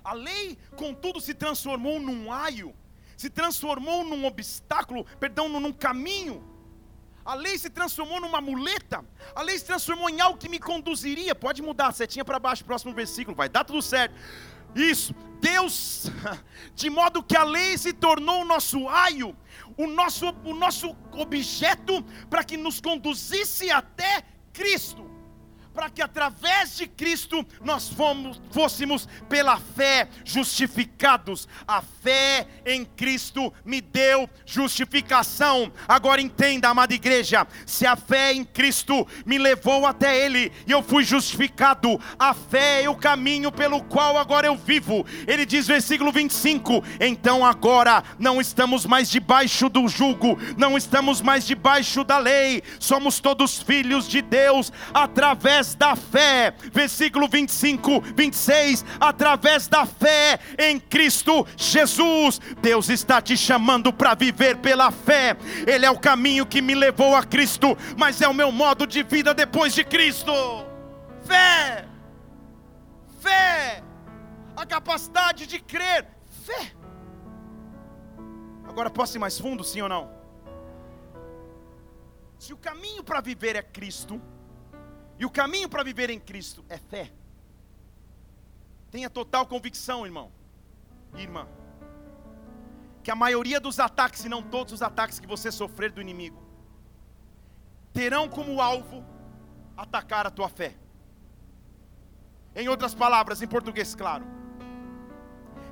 A 0.03 0.13
lei, 0.13 0.59
contudo, 0.77 1.21
se 1.21 1.33
transformou 1.33 1.99
num 2.01 2.31
aio, 2.31 2.75
se 3.17 3.31
transformou 3.31 4.05
num 4.05 4.27
obstáculo, 4.27 5.05
perdão, 5.19 5.49
num 5.49 5.73
caminho. 5.73 6.54
A 7.25 7.35
lei 7.35 7.57
se 7.57 7.71
transformou 7.71 8.21
numa 8.21 8.41
muleta. 8.41 9.05
A 9.35 9.43
lei 9.43 9.59
se 9.59 9.65
transformou 9.65 10.11
em 10.11 10.21
algo 10.21 10.39
que 10.39 10.49
me 10.49 10.59
conduziria. 10.59 11.35
Pode 11.35 11.63
mudar, 11.63 11.93
setinha 11.93 12.25
para 12.25 12.39
baixo, 12.39 12.65
próximo 12.65 12.93
versículo, 12.93 13.37
vai 13.37 13.49
dar 13.49 13.65
tudo 13.65 13.81
certo. 13.81 14.15
Isso, 14.75 15.15
Deus, 15.41 16.11
de 16.75 16.91
modo 16.91 17.23
que 17.23 17.37
a 17.37 17.45
lei 17.45 17.79
se 17.79 17.93
tornou 17.93 18.43
o 18.43 18.45
nosso 18.45 18.89
aio, 18.89 19.37
o 19.77 19.87
nosso, 19.87 20.35
o 20.45 20.53
nosso 20.53 20.97
objeto 21.13 22.03
para 22.29 22.45
que 22.45 22.57
nos 22.57 22.81
conduzisse 22.81 23.71
até 23.71 24.25
Cristo 24.53 25.04
para 25.75 25.91
que 25.91 26.01
através 26.01 26.77
de 26.77 26.87
Cristo 26.87 27.45
nós 27.63 27.89
fomos, 27.89 28.41
fôssemos 28.53 29.09
pela 29.29 29.59
fé 29.59 30.09
justificados. 30.25 31.49
A 31.67 31.83
fé 31.83 32.47
em 32.65 32.85
Cristo 32.85 33.53
me 33.65 33.81
deu 33.81 34.31
justificação. 34.47 35.73
Agora 35.89 36.21
entenda, 36.21 36.69
amada 36.69 36.95
igreja, 36.95 37.47
se 37.67 37.85
a 37.87 37.97
fé 37.97 38.33
em 38.33 38.45
Cristo 38.45 39.07
me 39.27 39.37
levou 39.37 39.85
até 39.85 40.25
Ele 40.25 40.53
e 40.67 40.71
eu 40.71 40.83
fui 40.83 41.03
justificado, 41.03 42.01
a 42.19 42.33
fé 42.33 42.85
é 42.85 42.89
o 42.89 42.95
caminho 42.95 43.51
pelo 43.51 43.83
qual 43.83 44.17
agora 44.17 44.47
eu 44.47 44.57
vivo. 44.57 45.05
Ele 45.27 45.45
diz, 45.45 45.67
versículo 45.67 46.13
25: 46.13 46.85
Então 47.01 47.45
agora 47.45 48.05
não 48.19 48.41
estamos 48.41 48.87
mais 48.87 49.11
debaixo 49.11 49.69
do 49.69 49.89
jugo, 49.89 50.39
não 50.57 50.77
estamos 50.77 51.21
mais 51.21 51.45
debaixo 51.45 52.05
da 52.05 52.19
lei, 52.19 52.63
somos 52.79 53.19
todos 53.19 53.61
filhos 53.61 54.09
de 54.09 54.23
Deus 54.23 54.73
através 54.93 55.64
através 55.65 55.75
da 55.75 55.97
fé, 55.97 56.55
versículo 56.73 57.27
25, 57.27 58.01
26, 58.15 58.85
através 59.01 59.67
da 59.67 59.87
fé 59.87 60.39
em 60.59 60.79
Cristo 60.79 61.47
Jesus. 61.57 62.41
Deus 62.61 62.89
está 62.91 63.23
te 63.23 63.37
chamando 63.37 63.93
para 63.93 64.15
viver 64.15 64.59
pela 64.59 64.91
fé. 64.91 65.37
Ele 65.67 65.87
é 65.87 65.91
o 65.91 65.99
caminho 65.99 66.45
que 66.45 66.61
me 66.61 66.75
levou 66.75 67.17
a 67.17 67.23
Cristo, 67.25 67.77
mas 67.97 68.21
é 68.21 68.29
o 68.29 68.35
meu 68.35 68.53
modo 68.53 68.87
de 68.87 69.03
vida 69.03 69.33
depois 69.33 69.75
de 69.75 69.85
Cristo. 69.85 70.33
Fé, 71.25 71.87
fé, 73.21 73.83
a 74.55 74.67
capacidade 74.67 75.47
de 75.47 75.59
crer, 75.59 76.07
fé. 76.45 76.73
Agora 78.69 78.91
posso 78.91 79.17
ir 79.17 79.21
mais 79.21 79.39
fundo, 79.39 79.65
sim 79.65 79.81
ou 79.81 79.89
não? 79.89 80.13
Se 82.39 82.53
o 82.53 82.57
caminho 82.59 83.03
para 83.03 83.23
viver 83.23 83.57
é 83.57 83.63
Cristo, 83.63 84.21
e 85.19 85.25
o 85.25 85.31
caminho 85.31 85.69
para 85.69 85.83
viver 85.83 86.11
em 86.11 86.19
Cristo 86.19 86.65
é 86.69 86.79
fé. 86.79 87.11
Tenha 88.91 89.11
total 89.11 89.47
convicção, 89.47 90.05
irmão, 90.05 90.31
irmã, 91.15 91.49
que 93.03 93.11
a 93.11 93.15
maioria 93.15 93.61
dos 93.61 93.79
ataques, 93.79 94.21
se 94.21 94.29
não 94.29 94.43
todos 94.43 94.73
os 94.73 94.83
ataques 94.83 95.19
que 95.19 95.27
você 95.27 95.51
sofrer 95.53 95.91
do 95.91 96.01
inimigo, 96.01 96.43
terão 97.93 98.29
como 98.29 98.61
alvo 98.61 99.05
atacar 99.77 100.27
a 100.27 100.31
tua 100.31 100.49
fé. 100.49 100.75
Em 102.55 102.69
outras 102.69 102.95
palavras, 102.95 103.43
em 103.43 103.47
português 103.47 103.95
claro, 103.95 104.25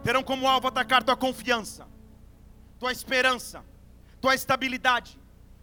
terão 0.02 0.22
como 0.22 0.48
alvo 0.48 0.68
atacar 0.68 1.02
tua 1.02 1.16
confiança, 1.16 1.86
tua 2.78 2.92
esperança, 2.92 3.64
tua 4.20 4.34
estabilidade, 4.34 5.18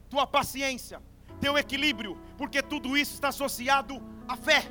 tua 0.09 0.25
paciência, 0.25 1.01
teu 1.39 1.57
equilíbrio, 1.57 2.17
porque 2.39 2.63
tudo 2.63 2.95
isso 2.95 3.15
está 3.15 3.27
associado 3.27 4.01
à 4.25 4.37
fé. 4.37 4.63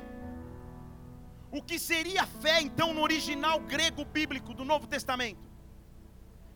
O 1.51 1.61
que 1.61 1.77
seria 1.77 2.25
fé 2.25 2.59
então 2.61 2.95
no 2.95 3.01
original 3.01 3.59
grego 3.59 4.03
bíblico 4.03 4.55
do 4.55 4.65
Novo 4.65 4.87
Testamento? 4.87 5.47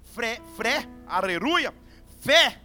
Fé, 0.01 0.41
fé, 0.57 0.89
aleluia, 1.05 1.71
fé. 2.19 2.59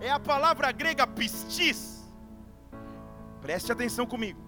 É 0.00 0.12
a 0.12 0.20
palavra 0.20 0.70
grega 0.70 1.08
pistis. 1.08 2.08
Preste 3.40 3.72
atenção 3.72 4.06
comigo. 4.06 4.40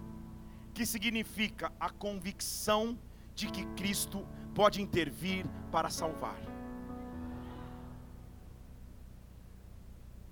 Que 0.73 0.85
significa 0.85 1.73
a 1.77 1.89
convicção 1.89 2.97
de 3.35 3.47
que 3.47 3.65
Cristo 3.75 4.25
pode 4.55 4.81
intervir 4.81 5.45
para 5.69 5.89
salvar. 5.89 6.52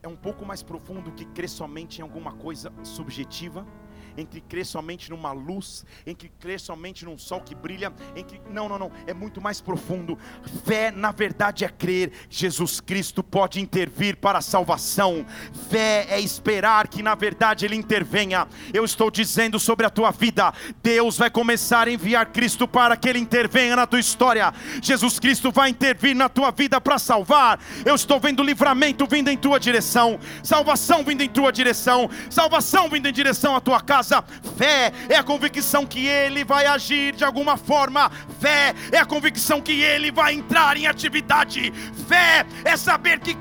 É 0.04 0.08
um 0.08 0.16
pouco 0.16 0.46
mais 0.46 0.64
profundo 0.64 1.12
que 1.12 1.26
crer 1.26 1.50
somente 1.50 2.00
em 2.00 2.02
alguma 2.02 2.34
coisa 2.34 2.72
subjetiva 2.84 3.66
que 4.30 4.42
crer 4.42 4.66
somente 4.66 5.10
numa 5.10 5.32
luz, 5.32 5.86
que 6.18 6.28
crer 6.28 6.60
somente 6.60 7.06
num 7.06 7.18
sol 7.18 7.42
que 7.42 7.56
brilha, 7.56 7.92
que 8.28 8.42
não, 8.50 8.68
não, 8.68 8.78
não, 8.78 8.92
é 9.08 9.14
muito 9.14 9.42
mais 9.42 9.62
profundo. 9.62 10.18
Fé, 10.66 10.92
na 10.92 11.12
verdade, 11.12 11.66
é 11.66 11.70
crer 11.70 12.12
Jesus 12.30 12.80
Cristo 12.80 13.24
pode 13.24 13.60
intervir 13.60 14.18
para 14.18 14.40
a 14.40 14.42
salvação. 14.42 15.26
Fé 15.70 16.06
é 16.10 16.20
esperar 16.20 16.88
que 16.88 17.02
na 17.02 17.16
verdade 17.16 17.66
ele 17.66 17.76
intervenha. 17.76 18.48
Eu 18.74 18.84
estou 18.84 19.10
dizendo 19.10 19.60
sobre 19.60 19.86
a 19.86 19.90
tua 19.90 20.12
vida, 20.12 20.54
Deus 20.84 21.18
vai 21.18 21.30
começar 21.30 21.88
a 21.88 21.92
enviar 21.92 22.28
Cristo 22.28 22.68
para 22.68 22.96
que 22.98 23.08
ele 23.08 23.20
intervenha 23.20 23.76
na 23.76 23.88
tua 23.88 24.00
história. 24.00 24.54
Jesus 24.82 25.20
Cristo 25.20 25.52
vai 25.52 25.70
intervir 25.70 26.16
na 26.16 26.30
tua 26.30 26.52
vida 26.52 26.80
para 26.82 27.00
salvar. 27.00 27.60
Eu 27.86 27.96
estou 27.96 28.20
vendo 28.20 28.44
livramento 28.44 29.06
vindo 29.08 29.30
em 29.30 29.38
tua 29.38 29.60
direção, 29.60 30.20
salvação 30.44 31.04
vindo 31.04 31.22
em 31.22 31.30
tua 31.30 31.52
direção, 31.52 32.10
salvação 32.30 32.90
vindo 32.90 33.08
em 33.08 33.14
direção 33.14 33.56
à 33.56 33.62
tua 33.62 33.80
casa 33.80 34.01
casa. 34.02 34.24
Fé 34.58 34.92
é 35.08 35.16
a 35.16 35.24
convicção 35.24 35.86
que 35.86 36.08
Ele 36.08 36.44
vai 36.44 36.66
agir 36.66 37.14
de 37.16 37.24
alguma 37.24 37.56
forma. 37.56 38.12
Fé 38.40 38.74
é 38.92 38.98
a 38.98 39.06
convicção 39.06 39.62
que 39.62 39.82
Ele 39.82 40.12
vai 40.12 40.34
entrar 40.34 40.76
em 40.76 40.88
atividade. 40.88 41.72
Fé 42.08 42.46
é 42.66 42.76
saber 42.76 43.20
que, 43.20 43.38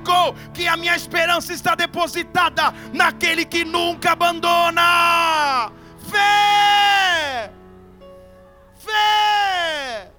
que 0.52 0.68
a 0.68 0.76
minha 0.76 0.94
esperança 0.94 1.52
está 1.52 1.74
depositada 1.74 2.74
naquele 2.92 3.44
que 3.44 3.64
nunca 3.64 4.12
abandona. 4.12 5.72
Fé! 6.10 7.50
Fé! 8.76 10.09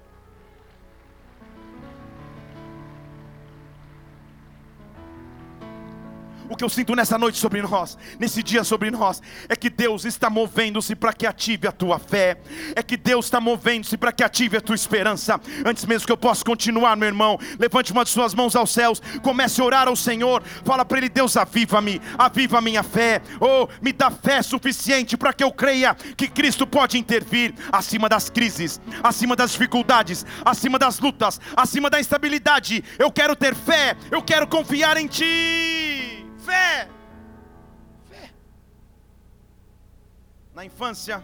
O 6.48 6.56
que 6.56 6.64
eu 6.64 6.68
sinto 6.68 6.94
nessa 6.94 7.16
noite 7.16 7.38
sobre 7.38 7.62
nós, 7.62 7.96
nesse 8.18 8.42
dia 8.42 8.64
sobre 8.64 8.90
nós, 8.90 9.22
é 9.48 9.56
que 9.56 9.70
Deus 9.70 10.04
está 10.04 10.28
movendo-se 10.28 10.94
para 10.94 11.12
que 11.12 11.26
ative 11.26 11.66
a 11.66 11.72
tua 11.72 11.98
fé, 11.98 12.38
é 12.74 12.82
que 12.82 12.96
Deus 12.96 13.26
está 13.26 13.40
movendo-se 13.40 13.96
para 13.96 14.12
que 14.12 14.22
ative 14.22 14.56
a 14.56 14.60
tua 14.60 14.74
esperança. 14.74 15.40
Antes 15.64 15.84
mesmo 15.84 16.06
que 16.06 16.12
eu 16.12 16.16
possa 16.16 16.44
continuar, 16.44 16.96
meu 16.96 17.08
irmão, 17.08 17.38
levante 17.58 17.92
uma 17.92 18.04
de 18.04 18.10
suas 18.10 18.34
mãos 18.34 18.54
aos 18.56 18.70
céus, 18.70 19.00
comece 19.22 19.60
a 19.60 19.64
orar 19.64 19.88
ao 19.88 19.96
Senhor, 19.96 20.42
fala 20.64 20.84
para 20.84 20.98
Ele: 20.98 21.08
Deus, 21.08 21.36
aviva-me, 21.36 22.00
aviva 22.18 22.58
a 22.58 22.60
minha 22.60 22.82
fé, 22.82 23.22
oh, 23.40 23.68
me 23.80 23.92
dá 23.92 24.10
fé 24.10 24.42
suficiente 24.42 25.16
para 25.16 25.32
que 25.32 25.44
eu 25.44 25.52
creia 25.52 25.94
que 26.16 26.28
Cristo 26.28 26.66
pode 26.66 26.98
intervir 26.98 27.54
acima 27.70 28.08
das 28.08 28.28
crises, 28.28 28.80
acima 29.02 29.36
das 29.36 29.52
dificuldades, 29.52 30.26
acima 30.44 30.78
das 30.78 30.98
lutas, 30.98 31.40
acima 31.56 31.88
da 31.88 32.00
instabilidade. 32.00 32.84
Eu 32.98 33.10
quero 33.10 33.34
ter 33.36 33.54
fé, 33.54 33.96
eu 34.10 34.22
quero 34.22 34.46
confiar 34.46 34.96
em 34.96 35.06
Ti. 35.06 35.81
Fé. 36.44 36.88
Fé. 38.08 38.32
Na 40.54 40.64
infância, 40.64 41.22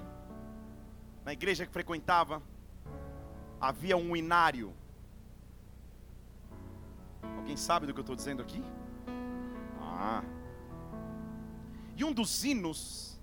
na 1.24 1.32
igreja 1.32 1.66
que 1.66 1.72
frequentava, 1.72 2.42
havia 3.60 3.96
um 3.96 4.16
inário. 4.16 4.72
Alguém 7.36 7.56
sabe 7.56 7.86
do 7.86 7.92
que 7.92 8.00
eu 8.00 8.02
estou 8.02 8.16
dizendo 8.16 8.42
aqui? 8.42 8.62
Ah. 9.80 10.22
E 11.96 12.04
um 12.04 12.12
dos 12.12 12.44
hinos, 12.44 13.20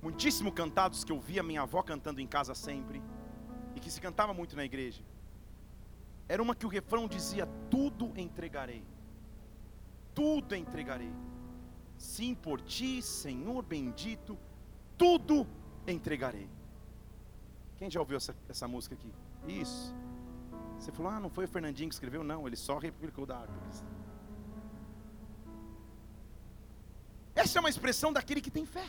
muitíssimo 0.00 0.52
cantados, 0.52 1.02
que 1.02 1.10
eu 1.10 1.20
via 1.20 1.42
minha 1.42 1.62
avó 1.62 1.82
cantando 1.82 2.20
em 2.20 2.26
casa 2.26 2.54
sempre, 2.54 3.02
e 3.74 3.80
que 3.80 3.90
se 3.90 4.00
cantava 4.00 4.32
muito 4.32 4.54
na 4.54 4.64
igreja, 4.64 5.02
era 6.28 6.40
uma 6.40 6.54
que 6.54 6.64
o 6.64 6.68
refrão 6.68 7.08
dizia: 7.08 7.46
Tudo 7.68 8.12
entregarei, 8.16 8.84
tudo 10.14 10.54
entregarei. 10.54 11.12
Sim, 11.98 12.34
por 12.34 12.60
ti, 12.60 13.02
Senhor 13.02 13.62
bendito, 13.62 14.38
tudo 14.96 15.46
entregarei. 15.86 16.48
Quem 17.76 17.90
já 17.90 18.00
ouviu 18.00 18.16
essa, 18.16 18.34
essa 18.48 18.68
música 18.68 18.94
aqui? 18.94 19.12
Isso. 19.46 19.94
Você 20.78 20.92
falou, 20.92 21.12
ah, 21.12 21.20
não 21.20 21.30
foi 21.30 21.44
o 21.44 21.48
Fernandinho 21.48 21.88
que 21.88 21.94
escreveu? 21.94 22.22
Não, 22.22 22.46
ele 22.46 22.56
só 22.56 22.78
replicou 22.78 23.26
da 23.26 23.38
harpa. 23.38 23.54
Essa 27.34 27.58
é 27.58 27.60
uma 27.60 27.68
expressão 27.68 28.12
daquele 28.12 28.40
que 28.40 28.50
tem 28.50 28.64
fé. 28.64 28.86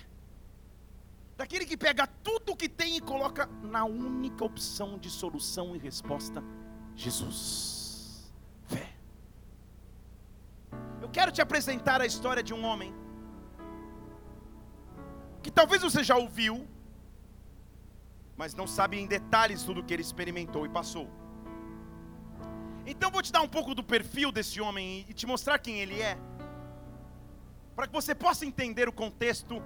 Daquele 1.35 1.65
que 1.65 1.75
pega 1.75 2.07
tudo 2.07 2.53
o 2.53 2.55
que 2.55 2.69
tem 2.69 2.97
e 2.97 3.01
coloca 3.01 3.47
na 3.63 3.83
única 3.83 4.45
opção 4.45 4.97
de 4.97 5.09
solução 5.09 5.75
e 5.75 5.79
resposta: 5.79 6.43
Jesus. 6.95 8.31
Fé. 8.67 8.95
Eu 11.01 11.09
quero 11.09 11.31
te 11.31 11.41
apresentar 11.41 12.01
a 12.01 12.05
história 12.05 12.43
de 12.43 12.53
um 12.53 12.63
homem 12.65 12.93
que 15.43 15.51
talvez 15.51 15.81
você 15.81 16.03
já 16.03 16.15
ouviu, 16.17 16.67
mas 18.35 18.55
não 18.55 18.65
sabe 18.65 18.97
em 18.99 19.05
detalhes 19.05 19.63
tudo 19.63 19.81
o 19.81 19.83
que 19.83 19.93
ele 19.93 20.01
experimentou 20.01 20.65
e 20.65 20.69
passou. 20.69 21.07
Então 22.85 23.11
vou 23.11 23.21
te 23.21 23.31
dar 23.31 23.41
um 23.41 23.47
pouco 23.47 23.73
do 23.73 23.83
perfil 23.83 24.31
desse 24.31 24.59
homem 24.59 25.05
e 25.09 25.13
te 25.13 25.25
mostrar 25.25 25.57
quem 25.59 25.79
ele 25.79 26.01
é, 26.01 26.17
para 27.75 27.87
que 27.87 27.93
você 27.93 28.15
possa 28.15 28.45
entender 28.45 28.87
o 28.87 28.91
contexto 28.91 29.61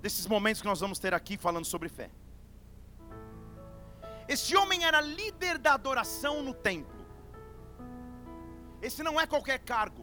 desses 0.00 0.26
momentos 0.26 0.60
que 0.60 0.66
nós 0.66 0.80
vamos 0.80 0.98
ter 0.98 1.14
aqui 1.14 1.36
falando 1.36 1.64
sobre 1.64 1.88
fé. 1.88 2.10
Esse 4.28 4.56
homem 4.56 4.84
era 4.84 5.00
líder 5.00 5.58
da 5.58 5.74
adoração 5.74 6.42
no 6.42 6.54
templo. 6.54 7.04
Esse 8.80 9.02
não 9.02 9.20
é 9.20 9.26
qualquer 9.26 9.58
cargo. 9.60 10.01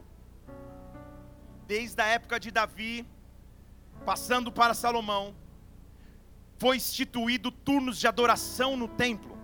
Desde 1.71 2.01
a 2.01 2.07
época 2.17 2.39
de 2.43 2.49
Davi, 2.49 3.07
passando 4.03 4.51
para 4.51 4.73
Salomão, 4.73 5.35
foi 6.57 6.77
instituído 6.77 7.51
turnos 7.51 7.99
de 7.99 8.07
adoração 8.07 8.75
no 8.75 8.87
templo. 8.87 9.37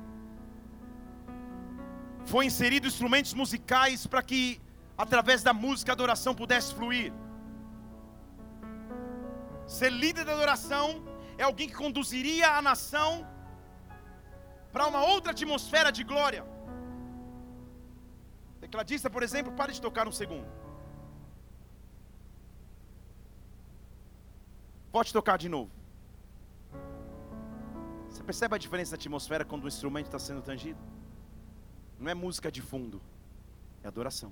Foi 2.31 2.43
inserido 2.47 2.87
instrumentos 2.87 3.35
musicais 3.41 4.07
para 4.07 4.23
que 4.23 4.59
através 4.97 5.43
da 5.43 5.53
música 5.53 5.91
a 5.91 5.97
adoração 5.99 6.33
pudesse 6.33 6.73
fluir. 6.73 7.13
Ser 9.67 9.91
líder 9.91 10.25
da 10.25 10.33
adoração 10.33 10.85
é 11.37 11.43
alguém 11.43 11.69
que 11.69 11.75
conduziria 11.75 12.57
a 12.57 12.61
nação 12.71 13.11
para 14.73 14.87
uma 14.87 15.03
outra 15.13 15.31
atmosfera 15.31 15.91
de 15.91 16.03
glória. 16.03 16.43
Tecladista, 18.59 19.11
por 19.11 19.21
exemplo, 19.21 19.53
pare 19.53 19.73
de 19.73 19.79
tocar 19.79 20.07
um 20.07 20.17
segundo. 20.23 20.64
Pode 24.95 25.11
tocar 25.11 25.37
de 25.37 25.49
novo. 25.49 25.69
Você 28.07 28.23
percebe 28.23 28.55
a 28.55 28.57
diferença 28.57 28.91
da 28.91 28.95
atmosfera 28.95 29.43
quando 29.43 29.65
o 29.65 29.67
instrumento 29.67 30.05
está 30.05 30.17
sendo 30.17 30.41
tangido? 30.41 30.79
Não 31.99 32.09
é 32.09 32.13
música 32.13 32.49
de 32.49 32.61
fundo, 32.61 33.01
é 33.83 33.89
adoração. 33.89 34.31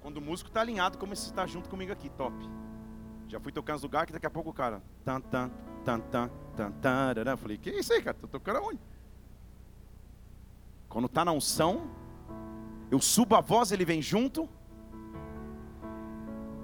Quando 0.00 0.18
o 0.18 0.20
músico 0.20 0.50
está 0.50 0.60
alinhado, 0.60 0.98
como 0.98 1.14
esse 1.14 1.26
está 1.26 1.44
junto 1.48 1.68
comigo 1.68 1.90
aqui, 1.90 2.10
top. 2.10 2.32
Já 3.26 3.40
fui 3.40 3.50
tocar 3.50 3.72
nos 3.72 3.82
lugares 3.82 4.06
que 4.06 4.12
daqui 4.12 4.26
a 4.26 4.30
pouco 4.30 4.50
o 4.50 4.52
cara. 4.52 4.80
Tan, 5.04 5.20
tan, 5.20 5.50
tan, 5.84 5.98
tan, 5.98 6.30
tan, 6.56 6.70
tan, 6.70 7.36
Falei, 7.38 7.58
que 7.58 7.70
isso 7.70 7.92
aí, 7.92 8.00
cara? 8.00 8.16
Tô 8.20 8.28
tocando 8.28 8.58
aonde? 8.58 8.78
Quando 10.88 11.06
está 11.06 11.24
na 11.24 11.32
unção, 11.32 11.90
eu 12.88 13.00
subo 13.00 13.34
a 13.34 13.40
voz, 13.40 13.72
ele 13.72 13.84
vem 13.84 14.00
junto. 14.00 14.48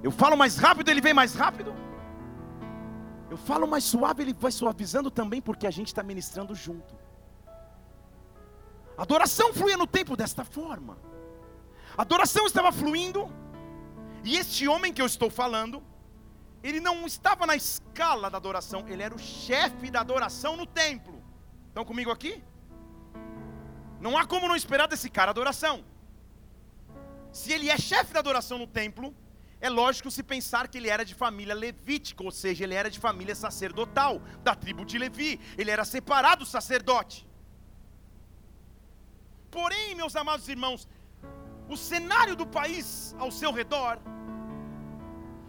Eu 0.05 0.13
falo 0.13 0.37
mais 0.37 0.57
rápido, 0.57 0.89
ele 0.89 1.01
vem 1.01 1.13
mais 1.13 1.35
rápido. 1.35 1.88
Eu 3.31 3.37
falo 3.37 3.67
mais 3.67 3.85
suave, 3.85 4.23
ele 4.23 4.33
vai 4.33 4.51
suavizando 4.51 5.11
também, 5.11 5.41
porque 5.41 5.67
a 5.67 5.71
gente 5.71 5.89
está 5.89 6.03
ministrando 6.03 6.55
junto. 6.55 6.95
A 8.97 9.03
adoração 9.03 9.53
fluía 9.53 9.77
no 9.77 9.87
tempo 9.87 10.17
desta 10.17 10.45
forma. 10.45 10.99
A 11.97 12.03
adoração 12.03 12.47
estava 12.47 12.73
fluindo, 12.73 13.31
e 14.25 14.37
este 14.37 14.67
homem 14.67 14.93
que 14.93 15.01
eu 15.01 15.07
estou 15.07 15.31
falando, 15.31 15.83
ele 16.63 16.81
não 16.81 17.07
estava 17.07 17.47
na 17.47 17.55
escala 17.55 18.31
da 18.31 18.37
adoração, 18.37 18.87
ele 18.89 19.03
era 19.03 19.15
o 19.15 19.19
chefe 19.19 19.91
da 19.91 20.01
adoração 20.01 20.57
no 20.57 20.67
templo. 20.67 21.23
Estão 21.69 21.85
comigo 21.85 22.11
aqui? 22.11 22.43
Não 24.01 24.17
há 24.17 24.27
como 24.27 24.49
não 24.49 24.57
esperar 24.57 24.89
desse 24.89 25.11
cara 25.11 25.31
adoração. 25.31 25.85
Se 27.31 27.53
ele 27.53 27.69
é 27.69 27.77
chefe 27.77 28.13
da 28.13 28.21
adoração 28.21 28.59
no 28.59 28.67
templo, 28.67 29.15
é 29.61 29.69
lógico 29.69 30.11
se 30.11 30.23
pensar 30.23 30.69
que 30.69 30.79
ele 30.79 30.89
era 30.89 31.05
de 31.05 31.15
família 31.15 31.55
levítica, 31.55 32.23
ou 32.23 32.31
seja, 32.31 32.65
ele 32.65 32.75
era 32.75 32.91
de 32.91 32.99
família 32.99 33.35
sacerdotal, 33.35 34.21
da 34.43 34.55
tribo 34.55 34.85
de 34.85 34.99
Levi, 34.99 35.41
ele 35.57 35.71
era 35.71 35.85
separado 35.85 36.47
sacerdote. 36.47 37.27
Porém, 39.51 39.95
meus 39.95 40.15
amados 40.15 40.49
irmãos, 40.49 40.87
o 41.69 41.77
cenário 41.77 42.37
do 42.37 42.47
país 42.47 43.15
ao 43.19 43.31
seu 43.33 43.53
redor 43.53 43.99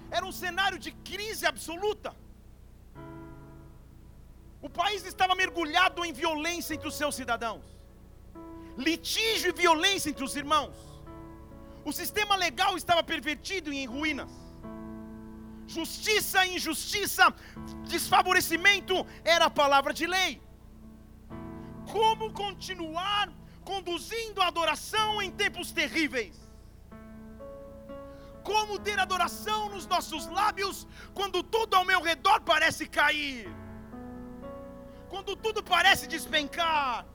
era 0.09 0.25
um 0.25 0.31
cenário 0.31 0.79
de 0.79 0.91
crise 0.91 1.45
absoluta. 1.45 2.15
O 4.61 4.69
país 4.69 5.05
estava 5.05 5.35
mergulhado 5.35 6.03
em 6.03 6.11
violência 6.11 6.73
entre 6.73 6.87
os 6.87 6.95
seus 6.95 7.15
cidadãos, 7.15 7.63
litígio 8.75 9.49
e 9.49 9.53
violência 9.53 10.09
entre 10.09 10.23
os 10.23 10.35
irmãos. 10.35 10.88
O 11.85 11.91
sistema 11.91 12.35
legal 12.35 12.75
estava 12.77 13.03
pervertido 13.03 13.71
e 13.71 13.77
em 13.79 13.85
ruínas. 13.85 14.29
Justiça 15.67 16.45
injustiça, 16.45 17.33
desfavorecimento 17.87 19.05
era 19.23 19.45
a 19.45 19.49
palavra 19.49 19.93
de 19.93 20.07
lei. 20.07 20.41
Como 21.91 22.33
continuar 22.33 23.31
conduzindo 23.63 24.41
a 24.41 24.47
adoração 24.47 25.21
em 25.21 25.31
tempos 25.31 25.71
terríveis? 25.71 26.35
Como 28.43 28.79
ter 28.79 28.97
adoração 28.99 29.69
nos 29.69 29.85
nossos 29.85 30.25
lábios 30.27 30.87
quando 31.13 31.43
tudo 31.43 31.75
ao 31.75 31.85
meu 31.85 32.01
redor 32.01 32.41
parece 32.41 32.87
cair? 32.87 33.47
Quando 35.07 35.35
tudo 35.35 35.61
parece 35.63 36.07
despencar? 36.07 37.05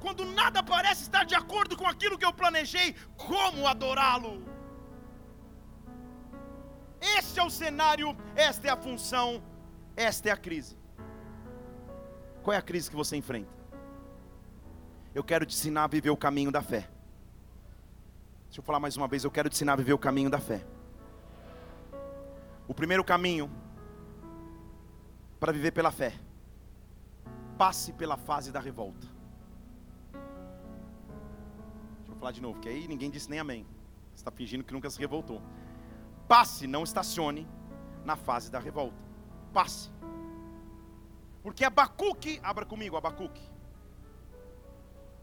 Quando 0.00 0.24
nada 0.24 0.62
parece 0.62 1.02
estar 1.02 1.24
de 1.24 1.34
acordo 1.34 1.76
com 1.76 1.86
aquilo 1.86 2.18
que 2.18 2.24
eu 2.24 2.32
planejei, 2.32 2.94
como 3.16 3.66
adorá-lo? 3.66 4.42
Este 7.00 7.40
é 7.40 7.44
o 7.44 7.50
cenário, 7.50 8.16
esta 8.34 8.68
é 8.68 8.70
a 8.70 8.76
função, 8.76 9.42
esta 9.96 10.28
é 10.28 10.32
a 10.32 10.36
crise. 10.36 10.76
Qual 12.42 12.54
é 12.54 12.58
a 12.58 12.62
crise 12.62 12.90
que 12.90 12.96
você 12.96 13.16
enfrenta? 13.16 13.52
Eu 15.14 15.24
quero 15.24 15.44
te 15.44 15.54
ensinar 15.54 15.84
a 15.84 15.88
viver 15.88 16.10
o 16.10 16.16
caminho 16.16 16.50
da 16.50 16.62
fé. 16.62 16.88
Deixa 18.46 18.60
eu 18.60 18.64
falar 18.64 18.80
mais 18.80 18.96
uma 18.96 19.08
vez, 19.08 19.24
eu 19.24 19.30
quero 19.30 19.48
te 19.48 19.54
ensinar 19.54 19.74
a 19.74 19.76
viver 19.76 19.92
o 19.92 19.98
caminho 19.98 20.30
da 20.30 20.38
fé. 20.38 20.64
O 22.66 22.74
primeiro 22.74 23.04
caminho 23.04 23.50
para 25.38 25.52
viver 25.52 25.72
pela 25.72 25.90
fé. 25.90 26.14
Passe 27.58 27.92
pela 27.92 28.16
fase 28.16 28.52
da 28.52 28.60
revolta. 28.60 29.06
Falar 32.20 32.32
de 32.32 32.42
novo, 32.42 32.60
que 32.60 32.68
aí 32.68 32.86
ninguém 32.86 33.10
disse 33.10 33.30
nem 33.30 33.40
amém. 33.40 33.66
Você 34.14 34.20
está 34.20 34.30
fingindo 34.30 34.62
que 34.62 34.74
nunca 34.74 34.90
se 34.90 34.98
revoltou. 34.98 35.40
Passe, 36.28 36.66
não 36.66 36.84
estacione 36.84 37.48
na 38.04 38.14
fase 38.14 38.50
da 38.50 38.58
revolta. 38.58 38.96
Passe. 39.52 39.90
Porque 41.42 41.64
Abacuque, 41.64 42.38
abra 42.42 42.66
comigo, 42.66 42.96
Abacuque. 42.96 43.42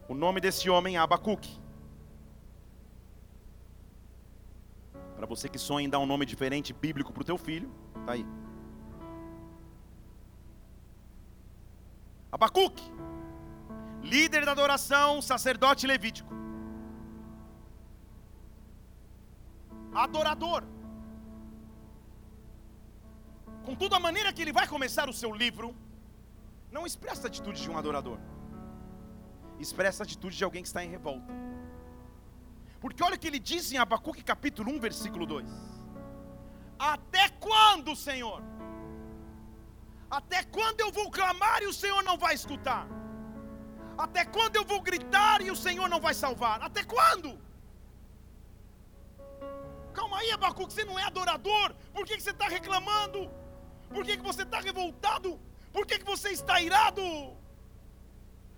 O 0.10 0.16
nome 0.16 0.42
desse 0.42 0.70
homem 0.70 0.96
é 0.96 1.00
Abacuque. 1.00 1.60
Para 5.16 5.28
você 5.28 5.48
que 5.48 5.60
sonha 5.60 5.86
em 5.86 5.90
dar 5.90 6.00
um 6.00 6.06
nome 6.06 6.26
diferente 6.26 6.74
bíblico 6.74 7.14
para 7.14 7.22
o 7.22 7.26
teu 7.26 7.38
filho, 7.38 7.72
tá 8.06 8.14
aí. 8.14 8.26
Abacuque, 12.32 12.84
líder 14.02 14.46
da 14.46 14.52
adoração, 14.52 15.22
sacerdote 15.22 15.86
levítico. 15.86 16.38
Adorador. 20.06 20.64
Contudo, 23.68 23.96
a 23.96 24.00
maneira 24.00 24.32
que 24.32 24.42
ele 24.42 24.54
vai 24.60 24.68
começar 24.68 25.10
o 25.10 25.14
seu 25.22 25.34
livro 25.44 25.76
não 26.72 26.86
expressa 26.86 27.24
a 27.28 27.30
atitude 27.32 27.62
de 27.62 27.70
um 27.70 27.78
adorador, 27.78 28.20
expressa 29.60 30.04
a 30.04 30.06
atitude 30.06 30.38
de 30.38 30.44
alguém 30.44 30.62
que 30.62 30.70
está 30.70 30.84
em 30.84 30.90
revolta. 30.90 31.34
Porque 32.80 33.04
olha 33.04 33.16
o 33.16 33.20
que 33.20 33.28
ele 33.28 33.40
diz 33.40 33.72
em 33.72 33.78
Abacuque 33.78 34.24
capítulo 34.24 34.72
1, 34.72 34.80
versículo 34.80 35.26
2: 35.26 35.50
Até 36.78 37.30
quando, 37.48 37.96
Senhor? 37.96 38.42
Até 40.10 40.44
quando 40.44 40.80
eu 40.80 40.92
vou 40.92 41.10
clamar 41.12 41.62
e 41.64 41.68
o 41.68 41.74
Senhor 41.74 42.02
não 42.04 42.18
vai 42.18 42.34
escutar? 42.36 42.88
Até 43.98 44.24
quando 44.24 44.56
eu 44.56 44.64
vou 44.64 44.80
gritar 44.82 45.42
e 45.42 45.50
o 45.52 45.56
Senhor 45.56 45.90
não 45.90 46.00
vai 46.00 46.14
salvar? 46.14 46.62
Até 46.62 46.84
quando? 46.84 47.47
Aí, 50.18 50.32
Abacuque, 50.32 50.74
você 50.74 50.84
não 50.84 50.98
é 50.98 51.04
adorador. 51.04 51.76
Por 51.94 52.04
que, 52.04 52.18
que 52.18 52.24
você 52.24 52.32
está 52.32 52.48
reclamando? 52.48 53.30
Por 53.94 54.04
que, 54.04 54.18
que 54.18 54.24
você 54.24 54.42
está 54.42 54.60
revoltado? 54.60 55.40
Por 55.72 55.86
que, 55.86 56.00
que 56.00 56.06
você 56.06 56.30
está 56.30 56.60
irado? 56.60 57.04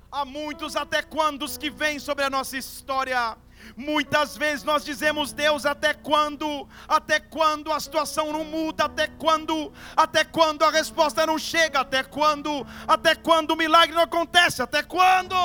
Há 0.09 0.23
muitos 0.23 0.77
até 0.77 1.01
quando 1.01 1.45
que 1.59 1.69
vêm 1.69 1.99
sobre 1.99 2.23
a 2.23 2.29
nossa 2.29 2.55
história. 2.57 3.37
Muitas 3.75 4.37
vezes 4.37 4.63
nós 4.63 4.85
dizemos, 4.85 5.33
Deus, 5.33 5.65
até 5.65 5.93
quando? 5.93 6.47
Até 6.87 7.19
quando 7.19 7.73
a 7.73 7.79
situação 7.79 8.31
não 8.31 8.45
muda? 8.45 8.85
Até 8.85 9.07
quando? 9.07 9.73
Até 9.97 10.23
quando 10.23 10.63
a 10.63 10.71
resposta 10.71 11.25
não 11.25 11.37
chega? 11.37 11.81
Até 11.81 12.03
quando? 12.03 12.65
Até 12.87 13.15
quando 13.15 13.51
o 13.51 13.57
milagre 13.57 13.93
não 13.93 14.03
acontece? 14.03 14.61
Até 14.61 14.81
quando? 14.81 15.35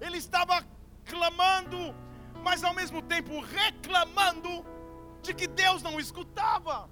Ele 0.00 0.18
estava 0.18 0.64
clamando, 1.04 1.94
mas 2.42 2.64
ao 2.64 2.74
mesmo 2.74 3.00
tempo 3.02 3.40
reclamando 3.40 4.64
de 5.22 5.32
que 5.34 5.46
Deus 5.46 5.82
não 5.82 5.98
escutava. 6.00 6.88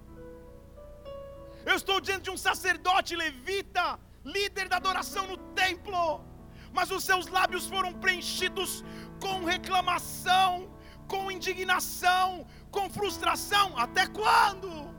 Eu 1.64 1.74
estou 1.74 2.00
diante 2.00 2.24
de 2.24 2.30
um 2.30 2.36
sacerdote 2.36 3.16
levita, 3.16 3.98
líder 4.24 4.68
da 4.68 4.76
adoração 4.76 5.26
no 5.26 5.36
templo, 5.62 6.24
mas 6.72 6.90
os 6.90 7.04
seus 7.04 7.26
lábios 7.26 7.66
foram 7.66 7.92
preenchidos 7.92 8.84
com 9.20 9.44
reclamação, 9.44 10.70
com 11.06 11.30
indignação, 11.30 12.46
com 12.70 12.88
frustração. 12.90 13.76
Até 13.76 14.06
quando? 14.06 14.97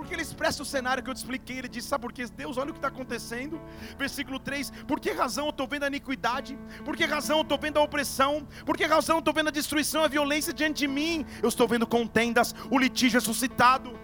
Porque 0.00 0.14
ele 0.14 0.22
expressa 0.22 0.62
o 0.62 0.64
cenário 0.64 1.02
que 1.02 1.10
eu 1.10 1.14
te 1.14 1.18
expliquei. 1.18 1.58
Ele 1.58 1.68
diz: 1.68 1.84
Sabe 1.84 2.00
por 2.00 2.10
quê? 2.10 2.24
Deus, 2.24 2.56
olha 2.56 2.70
o 2.70 2.72
que 2.72 2.78
está 2.78 2.88
acontecendo. 2.88 3.60
Versículo 3.98 4.38
3: 4.38 4.72
Por 4.88 4.98
que 4.98 5.10
razão 5.10 5.44
eu 5.44 5.50
estou 5.50 5.68
vendo 5.68 5.82
a 5.82 5.88
iniquidade? 5.88 6.58
Por 6.86 6.96
que 6.96 7.04
razão 7.04 7.36
eu 7.36 7.42
estou 7.42 7.58
vendo 7.58 7.76
a 7.78 7.82
opressão? 7.82 8.48
Por 8.64 8.78
que 8.78 8.86
razão 8.86 9.16
eu 9.16 9.18
estou 9.18 9.34
vendo 9.34 9.48
a 9.48 9.50
destruição, 9.50 10.02
a 10.02 10.08
violência 10.08 10.54
diante 10.54 10.78
de 10.78 10.88
mim? 10.88 11.26
Eu 11.42 11.50
estou 11.50 11.68
vendo 11.68 11.86
contendas, 11.86 12.54
o 12.70 12.78
litígio 12.78 13.18
é 13.18 13.20
suscitado 13.20 13.94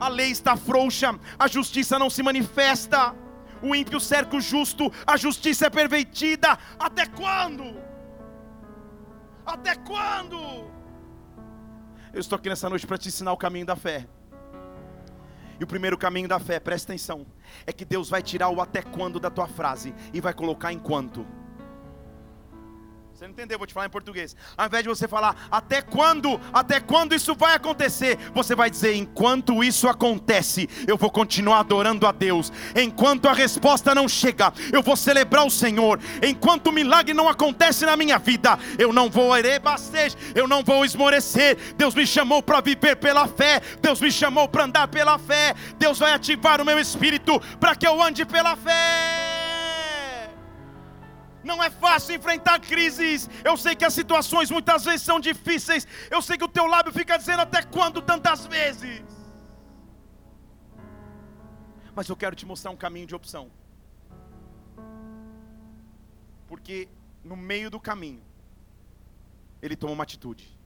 a 0.00 0.08
lei 0.08 0.30
está 0.30 0.56
frouxa, 0.56 1.18
a 1.38 1.46
justiça 1.46 1.98
não 1.98 2.08
se 2.08 2.22
manifesta, 2.22 3.14
o 3.62 3.74
ímpio 3.74 4.00
cerca 4.00 4.34
o 4.34 4.40
justo, 4.40 4.90
a 5.06 5.16
justiça 5.18 5.66
é 5.66 5.70
pervertida. 5.70 6.58
Até 6.78 7.04
quando? 7.06 7.78
Até 9.44 9.74
quando? 9.76 10.38
Eu 12.12 12.20
estou 12.20 12.36
aqui 12.36 12.48
nessa 12.48 12.68
noite 12.68 12.86
para 12.86 12.96
te 12.96 13.08
ensinar 13.08 13.32
o 13.32 13.36
caminho 13.36 13.66
da 13.66 13.76
fé. 13.76 14.08
E 15.60 15.64
o 15.64 15.66
primeiro 15.66 15.98
caminho 15.98 16.26
da 16.26 16.38
fé, 16.38 16.58
presta 16.58 16.90
atenção, 16.90 17.26
é 17.66 17.72
que 17.72 17.84
Deus 17.84 18.08
vai 18.08 18.22
tirar 18.22 18.48
o 18.48 18.62
até 18.62 18.80
quando 18.80 19.20
da 19.20 19.28
tua 19.28 19.46
frase 19.46 19.94
e 20.10 20.18
vai 20.18 20.32
colocar 20.32 20.72
enquanto. 20.72 21.26
Você 23.20 23.26
não 23.26 23.32
entendeu? 23.32 23.58
Vou 23.58 23.66
te 23.66 23.74
falar 23.74 23.84
em 23.84 23.90
português. 23.90 24.34
Ao 24.56 24.66
invés 24.66 24.82
de 24.82 24.88
você 24.88 25.06
falar 25.06 25.36
até 25.50 25.82
quando, 25.82 26.40
até 26.54 26.80
quando 26.80 27.14
isso 27.14 27.34
vai 27.34 27.54
acontecer, 27.54 28.16
você 28.32 28.54
vai 28.54 28.70
dizer 28.70 28.94
enquanto 28.94 29.62
isso 29.62 29.86
acontece, 29.90 30.66
eu 30.88 30.96
vou 30.96 31.10
continuar 31.10 31.58
adorando 31.58 32.06
a 32.06 32.12
Deus. 32.12 32.50
Enquanto 32.74 33.28
a 33.28 33.34
resposta 33.34 33.94
não 33.94 34.08
chega, 34.08 34.50
eu 34.72 34.82
vou 34.82 34.96
celebrar 34.96 35.44
o 35.44 35.50
Senhor. 35.50 36.00
Enquanto 36.26 36.68
o 36.68 36.72
milagre 36.72 37.12
não 37.12 37.28
acontece 37.28 37.84
na 37.84 37.94
minha 37.94 38.18
vida, 38.18 38.58
eu 38.78 38.90
não 38.90 39.10
vou 39.10 39.36
erebastejar, 39.36 40.18
eu 40.34 40.48
não 40.48 40.64
vou 40.64 40.82
esmorecer. 40.82 41.58
Deus 41.76 41.94
me 41.94 42.06
chamou 42.06 42.42
para 42.42 42.62
viver 42.62 42.96
pela 42.96 43.28
fé. 43.28 43.60
Deus 43.82 44.00
me 44.00 44.10
chamou 44.10 44.48
para 44.48 44.64
andar 44.64 44.88
pela 44.88 45.18
fé. 45.18 45.54
Deus 45.76 45.98
vai 45.98 46.14
ativar 46.14 46.58
o 46.58 46.64
meu 46.64 46.78
espírito 46.78 47.38
para 47.60 47.76
que 47.76 47.86
eu 47.86 48.02
ande 48.02 48.24
pela 48.24 48.56
fé. 48.56 49.39
Não 51.42 51.62
é 51.62 51.70
fácil 51.70 52.14
enfrentar 52.14 52.60
crises. 52.60 53.28
Eu 53.44 53.56
sei 53.56 53.74
que 53.74 53.84
as 53.84 53.94
situações 53.94 54.50
muitas 54.50 54.84
vezes 54.84 55.02
são 55.02 55.18
difíceis. 55.18 55.86
Eu 56.10 56.20
sei 56.20 56.36
que 56.36 56.44
o 56.44 56.48
teu 56.48 56.66
lábio 56.66 56.92
fica 56.92 57.16
dizendo 57.16 57.40
até 57.40 57.62
quando 57.62 58.02
tantas 58.02 58.46
vezes. 58.46 59.02
Mas 61.94 62.08
eu 62.08 62.16
quero 62.16 62.36
te 62.36 62.46
mostrar 62.46 62.70
um 62.70 62.76
caminho 62.76 63.06
de 63.06 63.14
opção. 63.14 63.50
Porque 66.46 66.88
no 67.24 67.36
meio 67.36 67.70
do 67.70 67.80
caminho 67.80 68.22
ele 69.62 69.76
toma 69.76 69.92
uma 69.92 70.02
atitude. 70.02 70.58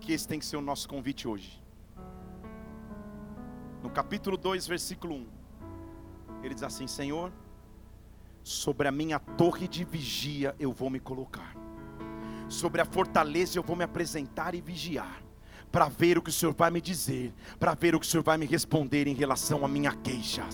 Que 0.00 0.12
esse 0.12 0.28
tem 0.28 0.38
que 0.38 0.46
ser 0.46 0.56
o 0.56 0.60
nosso 0.60 0.88
convite 0.88 1.26
hoje. 1.26 1.62
No 3.82 3.90
capítulo 3.90 4.36
2, 4.36 4.66
versículo 4.66 5.14
1. 5.14 5.26
Ele 6.42 6.54
diz 6.54 6.62
assim: 6.62 6.86
Senhor, 6.86 7.32
Sobre 8.46 8.86
a 8.86 8.92
minha 8.92 9.18
torre 9.18 9.66
de 9.66 9.84
vigia 9.84 10.54
eu 10.60 10.72
vou 10.72 10.88
me 10.88 11.00
colocar. 11.00 11.52
Sobre 12.48 12.80
a 12.80 12.84
fortaleza 12.84 13.58
eu 13.58 13.62
vou 13.64 13.74
me 13.74 13.82
apresentar 13.82 14.54
e 14.54 14.60
vigiar. 14.60 15.20
Para 15.72 15.88
ver 15.88 16.16
o 16.16 16.22
que 16.22 16.30
o 16.30 16.32
Senhor 16.32 16.54
vai 16.54 16.70
me 16.70 16.80
dizer. 16.80 17.34
Para 17.58 17.74
ver 17.74 17.96
o 17.96 17.98
que 17.98 18.06
o 18.06 18.08
Senhor 18.08 18.22
vai 18.22 18.38
me 18.38 18.46
responder 18.46 19.08
em 19.08 19.14
relação 19.14 19.64
à 19.64 19.68
minha 19.68 19.92
queixa. 19.92 20.46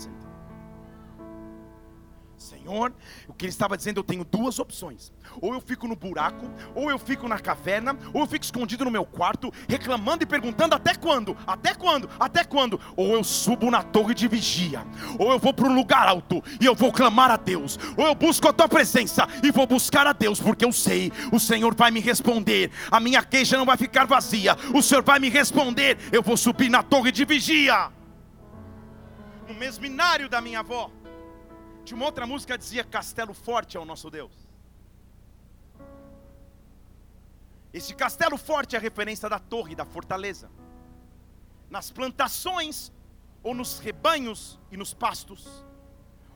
Senhor, 2.38 2.94
o 3.28 3.34
que 3.34 3.44
ele 3.44 3.50
estava 3.50 3.76
dizendo, 3.76 3.98
eu 3.98 4.04
tenho 4.04 4.24
duas 4.24 4.58
opções: 4.58 5.12
ou 5.38 5.52
eu 5.52 5.60
fico 5.60 5.86
no 5.86 5.94
buraco, 5.94 6.46
ou 6.74 6.90
eu 6.90 6.98
fico 6.98 7.28
na 7.28 7.38
caverna, 7.38 7.94
ou 8.14 8.22
eu 8.22 8.26
fico 8.26 8.41
escondido 8.52 8.84
no 8.84 8.90
meu 8.90 9.04
quarto, 9.04 9.50
reclamando 9.66 10.22
e 10.22 10.26
perguntando 10.26 10.74
até 10.74 10.94
quando, 10.94 11.36
até 11.46 11.72
quando, 11.72 12.08
até 12.20 12.44
quando, 12.44 12.78
ou 12.94 13.14
eu 13.14 13.24
subo 13.24 13.70
na 13.70 13.82
torre 13.82 14.14
de 14.14 14.28
vigia, 14.28 14.84
ou 15.18 15.32
eu 15.32 15.38
vou 15.38 15.54
para 15.54 15.66
um 15.66 15.74
lugar 15.74 16.06
alto 16.06 16.44
e 16.60 16.66
eu 16.66 16.74
vou 16.74 16.92
clamar 16.92 17.30
a 17.30 17.36
Deus, 17.36 17.78
ou 17.96 18.06
eu 18.06 18.14
busco 18.14 18.46
a 18.46 18.52
tua 18.52 18.68
presença 18.68 19.26
e 19.42 19.50
vou 19.50 19.66
buscar 19.66 20.06
a 20.06 20.12
Deus, 20.12 20.38
porque 20.38 20.64
eu 20.64 20.72
sei, 20.72 21.10
o 21.32 21.40
Senhor 21.40 21.74
vai 21.74 21.90
me 21.90 22.00
responder, 22.00 22.70
a 22.90 23.00
minha 23.00 23.22
queixa 23.22 23.56
não 23.56 23.64
vai 23.64 23.78
ficar 23.78 24.06
vazia, 24.06 24.54
o 24.74 24.82
Senhor 24.82 25.02
vai 25.02 25.18
me 25.18 25.30
responder, 25.30 25.96
eu 26.12 26.22
vou 26.22 26.36
subir 26.36 26.68
na 26.68 26.82
torre 26.82 27.10
de 27.10 27.24
vigia, 27.24 27.90
no 29.48 29.54
mesminário 29.54 30.28
da 30.28 30.40
minha 30.42 30.60
avó. 30.60 30.90
De 31.84 31.94
uma 31.94 32.04
outra 32.04 32.24
música 32.26 32.56
dizia: 32.56 32.84
Castelo 32.84 33.34
forte 33.34 33.76
é 33.76 33.80
o 33.80 33.84
nosso 33.84 34.08
Deus. 34.08 34.41
Esse 37.72 37.94
castelo 37.94 38.36
forte 38.36 38.76
é 38.76 38.78
a 38.78 38.82
referência 38.82 39.28
da 39.28 39.38
torre, 39.38 39.74
da 39.74 39.84
fortaleza. 39.84 40.50
Nas 41.70 41.90
plantações, 41.90 42.92
ou 43.42 43.54
nos 43.54 43.78
rebanhos 43.78 44.60
e 44.70 44.76
nos 44.76 44.92
pastos, 44.92 45.64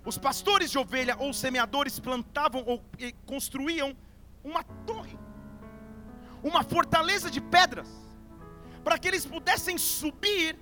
os 0.04 0.16
pastores 0.16 0.70
de 0.70 0.78
ovelha 0.78 1.16
ou 1.18 1.32
semeadores 1.32 2.00
plantavam 2.00 2.64
ou 2.66 2.82
construíam 3.26 3.96
uma 4.42 4.62
torre, 4.62 5.18
uma 6.42 6.62
fortaleza 6.62 7.30
de 7.30 7.40
pedras, 7.40 7.88
para 8.82 8.98
que 8.98 9.08
eles 9.08 9.26
pudessem 9.26 9.76
subir 9.76 10.58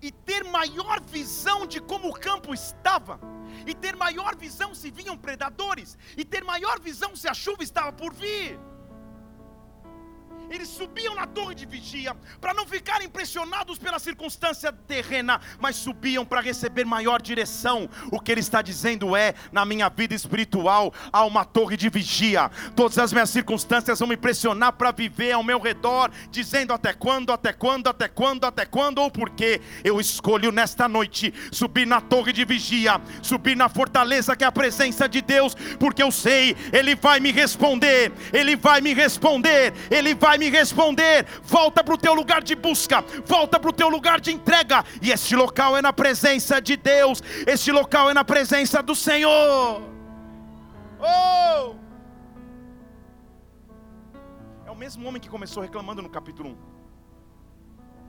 e 0.00 0.10
ter 0.10 0.42
maior 0.42 1.00
visão 1.00 1.66
de 1.66 1.80
como 1.80 2.08
o 2.08 2.14
campo 2.14 2.52
estava, 2.52 3.20
e 3.66 3.74
ter 3.74 3.94
maior 3.94 4.34
visão 4.34 4.74
se 4.74 4.90
vinham 4.90 5.16
predadores, 5.16 5.96
e 6.16 6.24
ter 6.24 6.42
maior 6.42 6.80
visão 6.80 7.14
se 7.14 7.28
a 7.28 7.34
chuva 7.34 7.62
estava 7.62 7.92
por 7.92 8.12
vir. 8.12 8.58
Eles 10.50 10.68
subiam 10.68 11.14
na 11.14 11.26
torre 11.26 11.54
de 11.54 11.66
vigia 11.66 12.14
para 12.40 12.52
não 12.52 12.66
ficar 12.66 13.02
impressionados 13.02 13.78
pela 13.78 13.98
circunstância 13.98 14.72
terrena, 14.72 15.40
mas 15.58 15.76
subiam 15.76 16.24
para 16.24 16.40
receber 16.40 16.84
maior 16.84 17.22
direção. 17.22 17.88
O 18.10 18.20
que 18.20 18.30
ele 18.30 18.40
está 18.40 18.60
dizendo 18.60 19.16
é: 19.16 19.34
na 19.50 19.64
minha 19.64 19.88
vida 19.88 20.14
espiritual 20.14 20.92
há 21.12 21.24
uma 21.24 21.44
torre 21.44 21.76
de 21.76 21.88
vigia. 21.88 22.50
Todas 22.76 22.98
as 22.98 23.12
minhas 23.12 23.30
circunstâncias 23.30 23.98
vão 23.98 24.08
me 24.08 24.16
pressionar 24.16 24.72
para 24.72 24.90
viver 24.90 25.32
ao 25.32 25.42
meu 25.42 25.58
redor, 25.58 26.10
dizendo 26.30 26.72
até 26.72 26.92
quando, 26.92 27.32
até 27.32 27.52
quando, 27.52 27.88
até 27.88 28.08
quando, 28.08 28.44
até 28.44 28.66
quando 28.66 28.98
ou 28.98 29.10
por 29.10 29.30
quê. 29.30 29.60
Eu 29.82 30.00
escolho 30.00 30.52
nesta 30.52 30.88
noite 30.88 31.32
subir 31.50 31.86
na 31.86 32.00
torre 32.00 32.32
de 32.32 32.44
vigia, 32.44 33.00
subir 33.22 33.56
na 33.56 33.68
fortaleza 33.68 34.36
que 34.36 34.44
é 34.44 34.46
a 34.46 34.52
presença 34.52 35.08
de 35.08 35.22
Deus, 35.22 35.54
porque 35.78 36.02
eu 36.02 36.10
sei, 36.10 36.56
Ele 36.72 36.94
vai 36.94 37.20
me 37.20 37.32
responder, 37.32 38.12
Ele 38.32 38.56
vai 38.56 38.80
me 38.80 38.92
responder, 38.94 39.72
Ele 39.90 40.14
vai 40.14 40.31
me 40.38 40.42
me 40.42 40.50
responder. 40.50 41.26
Volta 41.42 41.84
para 41.84 41.94
o 41.94 41.98
teu 41.98 42.14
lugar 42.14 42.42
de 42.42 42.54
busca, 42.54 43.02
volta 43.24 43.58
para 43.60 43.70
o 43.70 43.72
teu 43.72 43.88
lugar 43.88 44.20
de 44.20 44.32
entrega. 44.32 44.84
E 45.00 45.10
este 45.10 45.36
local 45.36 45.76
é 45.76 45.82
na 45.82 45.92
presença 45.92 46.60
de 46.60 46.76
Deus, 46.76 47.22
este 47.46 47.70
local 47.70 48.10
é 48.10 48.14
na 48.14 48.24
presença 48.24 48.82
do 48.82 48.94
Senhor. 48.94 49.82
Oh! 50.98 51.74
É 54.66 54.70
o 54.70 54.76
mesmo 54.76 55.06
homem 55.06 55.20
que 55.20 55.28
começou 55.28 55.62
reclamando 55.62 56.02
no 56.02 56.10
capítulo 56.10 56.50
1. 56.50 56.56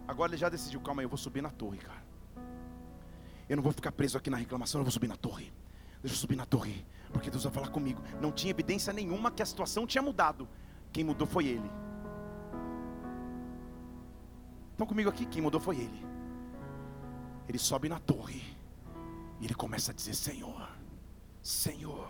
Agora 0.07 0.31
ele 0.31 0.37
já 0.37 0.49
decidiu, 0.49 0.81
calma 0.81 1.01
aí, 1.01 1.05
eu 1.05 1.09
vou 1.09 1.17
subir 1.17 1.41
na 1.41 1.49
torre, 1.49 1.77
cara. 1.77 2.03
Eu 3.47 3.57
não 3.57 3.63
vou 3.63 3.71
ficar 3.71 3.91
preso 3.91 4.17
aqui 4.17 4.29
na 4.29 4.37
reclamação, 4.37 4.79
eu 4.81 4.85
vou 4.85 4.91
subir 4.91 5.07
na 5.07 5.15
torre. 5.15 5.51
Deixa 6.01 6.15
eu 6.15 6.19
subir 6.19 6.35
na 6.35 6.45
torre 6.45 6.85
Porque 7.13 7.29
Deus 7.29 7.43
vai 7.43 7.53
falar 7.53 7.69
comigo. 7.69 8.01
Não 8.19 8.29
tinha 8.29 8.51
evidência 8.51 8.91
nenhuma 8.91 9.31
que 9.31 9.41
a 9.41 9.45
situação 9.45 9.87
tinha 9.87 10.01
mudado. 10.01 10.47
Quem 10.91 11.03
mudou 11.03 11.25
foi 11.25 11.47
Ele. 11.47 11.71
Estão 14.73 14.85
comigo 14.85 15.09
aqui? 15.09 15.25
Quem 15.25 15.41
mudou 15.41 15.61
foi 15.61 15.77
Ele. 15.77 16.05
Ele 17.47 17.57
sobe 17.57 17.87
na 17.87 17.99
torre 17.99 18.41
e 19.39 19.45
ele 19.45 19.53
começa 19.53 19.91
a 19.91 19.95
dizer: 19.95 20.13
Senhor, 20.13 20.69
Senhor. 21.41 22.09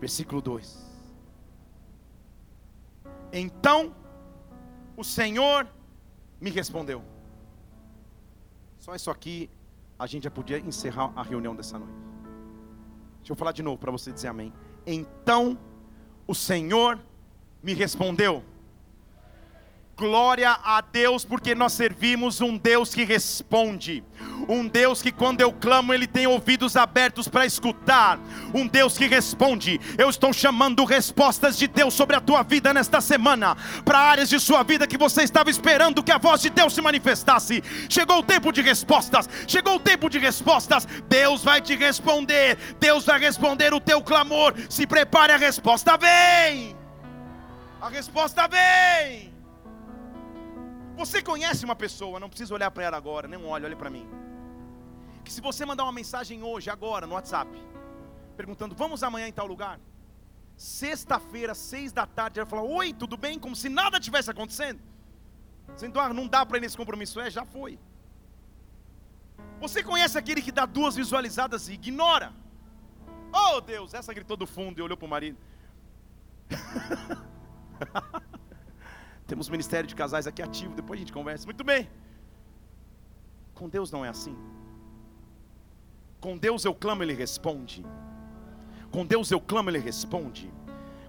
Versículo 0.00 0.40
2. 0.40 0.92
Então 3.32 3.94
o 4.96 5.04
Senhor 5.04 5.68
me 6.40 6.50
respondeu. 6.50 7.04
Só 8.78 8.94
isso 8.94 9.10
aqui 9.10 9.48
a 9.98 10.06
gente 10.06 10.24
já 10.24 10.30
podia 10.30 10.58
encerrar 10.58 11.12
a 11.14 11.22
reunião 11.22 11.54
dessa 11.54 11.78
noite. 11.78 11.94
Deixa 13.18 13.32
eu 13.32 13.36
falar 13.36 13.52
de 13.52 13.62
novo 13.62 13.78
para 13.78 13.92
você 13.92 14.10
dizer 14.10 14.28
amém. 14.28 14.52
Então 14.86 15.58
o 16.26 16.34
Senhor 16.34 16.98
me 17.62 17.74
respondeu. 17.74 18.42
Glória 20.02 20.58
a 20.64 20.80
Deus, 20.80 21.24
porque 21.24 21.54
nós 21.54 21.74
servimos 21.74 22.40
um 22.40 22.56
Deus 22.56 22.92
que 22.92 23.04
responde, 23.04 24.02
um 24.48 24.66
Deus 24.66 25.00
que 25.00 25.12
quando 25.12 25.40
eu 25.42 25.52
clamo, 25.52 25.94
Ele 25.94 26.08
tem 26.08 26.26
ouvidos 26.26 26.74
abertos 26.74 27.28
para 27.28 27.46
escutar, 27.46 28.18
um 28.52 28.66
Deus 28.66 28.98
que 28.98 29.06
responde. 29.06 29.80
Eu 29.96 30.10
estou 30.10 30.32
chamando 30.32 30.84
respostas 30.84 31.56
de 31.56 31.68
Deus 31.68 31.94
sobre 31.94 32.16
a 32.16 32.20
tua 32.20 32.42
vida 32.42 32.74
nesta 32.74 33.00
semana, 33.00 33.56
para 33.84 34.00
áreas 34.00 34.28
de 34.28 34.40
sua 34.40 34.64
vida 34.64 34.88
que 34.88 34.98
você 34.98 35.22
estava 35.22 35.50
esperando 35.50 36.02
que 36.02 36.10
a 36.10 36.18
voz 36.18 36.42
de 36.42 36.50
Deus 36.50 36.74
se 36.74 36.82
manifestasse. 36.82 37.62
Chegou 37.88 38.18
o 38.18 38.24
tempo 38.24 38.50
de 38.50 38.60
respostas, 38.60 39.28
chegou 39.46 39.76
o 39.76 39.80
tempo 39.80 40.10
de 40.10 40.18
respostas. 40.18 40.84
Deus 41.08 41.44
vai 41.44 41.60
te 41.60 41.76
responder, 41.76 42.58
Deus 42.80 43.04
vai 43.04 43.20
responder 43.20 43.72
o 43.72 43.78
teu 43.78 44.02
clamor. 44.02 44.52
Se 44.68 44.84
prepare, 44.84 45.32
a 45.32 45.36
resposta 45.36 45.96
vem. 45.96 46.76
A 47.80 47.88
resposta 47.88 48.48
vem. 48.48 49.31
Você 50.96 51.22
conhece 51.22 51.64
uma 51.64 51.74
pessoa, 51.74 52.20
não 52.20 52.28
precisa 52.28 52.54
olhar 52.54 52.70
para 52.70 52.84
ela 52.84 52.96
agora, 52.96 53.26
nem 53.26 53.42
olho, 53.42 53.64
olhe 53.64 53.76
para 53.76 53.90
mim. 53.90 54.06
Que 55.24 55.32
se 55.32 55.40
você 55.40 55.64
mandar 55.64 55.84
uma 55.84 55.92
mensagem 55.92 56.42
hoje, 56.42 56.68
agora, 56.68 57.06
no 57.06 57.14
WhatsApp, 57.14 57.50
perguntando, 58.36 58.74
vamos 58.74 59.02
amanhã 59.02 59.26
em 59.28 59.32
tal 59.32 59.46
lugar? 59.46 59.80
Sexta-feira, 60.56 61.54
seis 61.54 61.92
da 61.92 62.06
tarde, 62.06 62.40
ela 62.40 62.48
fala, 62.48 62.62
oi, 62.62 62.92
tudo 62.92 63.16
bem? 63.16 63.38
Como 63.38 63.56
se 63.56 63.68
nada 63.68 63.98
tivesse 63.98 64.30
acontecendo. 64.30 64.80
Dizendo, 65.74 65.98
ah, 65.98 66.12
não 66.12 66.26
dá 66.26 66.44
para 66.44 66.58
ir 66.58 66.60
nesse 66.60 66.76
compromisso, 66.76 67.20
é, 67.20 67.30
já 67.30 67.44
foi. 67.44 67.78
Você 69.60 69.82
conhece 69.82 70.18
aquele 70.18 70.42
que 70.42 70.52
dá 70.52 70.66
duas 70.66 70.96
visualizadas 70.96 71.68
e 71.68 71.74
ignora? 71.74 72.32
Oh 73.32 73.60
Deus, 73.60 73.94
essa 73.94 74.12
gritou 74.12 74.36
do 74.36 74.46
fundo 74.46 74.78
e 74.78 74.82
olhou 74.82 74.96
para 74.96 75.06
o 75.06 75.08
marido. 75.08 75.38
Temos 79.26 79.48
ministério 79.48 79.86
de 79.86 79.94
casais 79.94 80.26
aqui 80.26 80.42
ativo, 80.42 80.74
depois 80.74 80.98
a 80.98 81.00
gente 81.00 81.12
conversa. 81.12 81.44
Muito 81.46 81.64
bem. 81.64 81.88
Com 83.54 83.68
Deus 83.68 83.90
não 83.90 84.04
é 84.04 84.08
assim. 84.08 84.36
Com 86.20 86.36
Deus 86.36 86.64
eu 86.64 86.74
clamo, 86.74 87.02
Ele 87.02 87.14
responde. 87.14 87.84
Com 88.90 89.06
Deus 89.06 89.30
eu 89.30 89.40
clamo, 89.40 89.70
Ele 89.70 89.78
responde. 89.78 90.52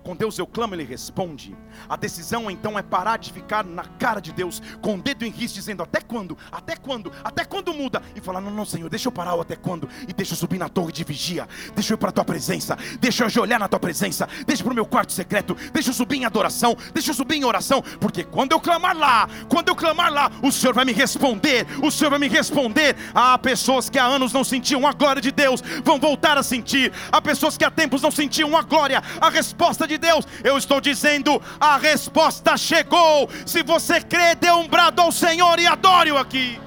Com 0.03 0.15
Deus 0.15 0.37
eu 0.37 0.45
clamo, 0.45 0.75
Ele 0.75 0.83
responde. 0.83 1.55
A 1.87 1.95
decisão 1.95 2.51
então 2.51 2.77
é 2.77 2.81
parar 2.81 3.17
de 3.17 3.31
ficar 3.31 3.63
na 3.63 3.85
cara 3.85 4.19
de 4.19 4.33
Deus, 4.33 4.61
com 4.81 4.95
o 4.95 5.01
dedo 5.01 5.25
em 5.25 5.29
risco, 5.29 5.55
dizendo: 5.55 5.81
Até 5.81 6.01
quando? 6.01 6.37
Até 6.51 6.75
quando? 6.75 7.11
Até 7.23 7.45
quando 7.45 7.73
muda? 7.73 8.01
E 8.15 8.19
falar: 8.19 8.41
Não, 8.41 8.51
não, 8.51 8.65
Senhor, 8.65 8.89
deixa 8.89 9.07
eu 9.07 9.11
parar 9.11 9.35
o 9.35 9.41
até 9.41 9.55
quando? 9.55 9.87
E 10.07 10.13
deixa 10.13 10.33
eu 10.33 10.37
subir 10.37 10.57
na 10.57 10.67
torre 10.67 10.91
de 10.91 11.03
vigia, 11.03 11.47
deixa 11.73 11.93
eu 11.93 11.95
ir 11.95 11.97
para 11.97 12.09
a 12.09 12.11
tua 12.11 12.25
presença, 12.25 12.77
deixa 12.99 13.25
eu 13.33 13.41
olhar 13.41 13.59
na 13.59 13.67
tua 13.67 13.79
presença, 13.79 14.27
deixa 14.45 14.63
para 14.63 14.71
o 14.71 14.75
meu 14.75 14.85
quarto 14.85 15.13
secreto, 15.13 15.55
deixa 15.71 15.89
eu 15.89 15.93
subir 15.93 16.17
em 16.17 16.25
adoração, 16.25 16.75
deixa 16.93 17.11
eu 17.11 17.15
subir 17.15 17.37
em 17.37 17.45
oração, 17.45 17.81
porque 17.99 18.23
quando 18.23 18.51
eu 18.51 18.59
clamar 18.59 18.97
lá, 18.97 19.29
quando 19.47 19.69
eu 19.69 19.75
clamar 19.75 20.11
lá, 20.11 20.29
o 20.41 20.51
Senhor 20.51 20.73
vai 20.73 20.83
me 20.83 20.91
responder, 20.91 21.65
o 21.81 21.89
Senhor 21.89 22.09
vai 22.09 22.19
me 22.19 22.27
responder. 22.27 22.95
Há 23.13 23.37
pessoas 23.37 23.89
que 23.89 23.97
há 23.97 24.05
anos 24.05 24.33
não 24.33 24.43
sentiam 24.43 24.85
a 24.85 24.91
glória 24.91 25.21
de 25.21 25.31
Deus, 25.31 25.61
vão 25.83 25.99
voltar 25.99 26.37
a 26.37 26.43
sentir. 26.43 26.91
Há 27.11 27.21
pessoas 27.21 27.57
que 27.57 27.63
há 27.63 27.71
tempos 27.71 28.01
não 28.01 28.11
sentiam 28.11 28.57
a 28.57 28.61
glória, 28.61 29.01
a 29.21 29.29
resposta 29.29 29.87
de 29.87 29.92
de 29.93 29.97
Deus. 29.97 30.25
Eu 30.43 30.57
estou 30.57 30.79
dizendo, 30.81 31.41
a 31.59 31.77
resposta 31.77 32.57
chegou. 32.57 33.29
Se 33.45 33.63
você 33.63 34.01
crê, 34.01 34.35
dê 34.35 34.51
um 34.51 34.67
brado 34.67 35.01
ao 35.01 35.11
Senhor 35.11 35.59
e 35.59 35.67
adore-o 35.67 36.17
aqui. 36.17 36.59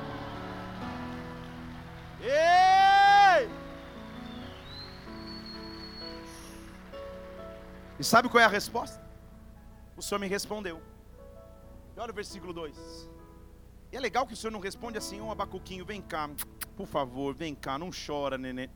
Ei! 2.21 3.49
E 7.99 8.05
sabe 8.05 8.29
qual 8.29 8.43
é 8.43 8.45
a 8.45 8.49
resposta? 8.49 9.01
O 9.97 10.03
Senhor 10.03 10.19
me 10.19 10.29
respondeu. 10.29 10.83
E 11.97 12.01
olha 12.01 12.11
o 12.11 12.15
versículo 12.15 12.53
2. 12.53 12.77
E 13.93 13.97
é 13.97 14.01
legal 14.01 14.27
que 14.27 14.35
o 14.35 14.37
Senhor 14.37 14.51
não 14.51 14.61
responde 14.61 14.99
assim, 14.99 15.21
oh, 15.21 15.31
Abacuquinho, 15.31 15.85
vem 15.85 16.03
cá, 16.03 16.29
por 16.77 16.87
favor, 16.87 17.35
vem 17.35 17.55
cá, 17.55 17.79
não 17.79 17.91
chora, 17.91 18.37
neném. 18.37 18.69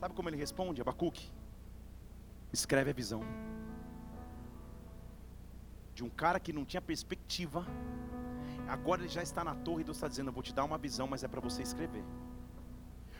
Sabe 0.00 0.14
como 0.14 0.28
ele 0.28 0.36
responde, 0.36 0.80
Abacuque? 0.80 1.30
Escreve 2.52 2.90
a 2.90 2.94
visão. 2.94 3.22
De 5.94 6.04
um 6.04 6.10
cara 6.10 6.38
que 6.40 6.52
não 6.52 6.64
tinha 6.64 6.80
perspectiva. 6.82 7.66
Agora 8.68 9.02
ele 9.02 9.08
já 9.08 9.22
está 9.22 9.44
na 9.44 9.54
torre 9.54 9.82
e 9.82 9.84
Deus 9.84 9.96
está 9.96 10.08
dizendo: 10.08 10.28
Eu 10.28 10.32
vou 10.32 10.42
te 10.42 10.54
dar 10.54 10.64
uma 10.64 10.78
visão, 10.78 11.06
mas 11.06 11.22
é 11.22 11.28
para 11.28 11.40
você 11.40 11.62
escrever. 11.62 12.04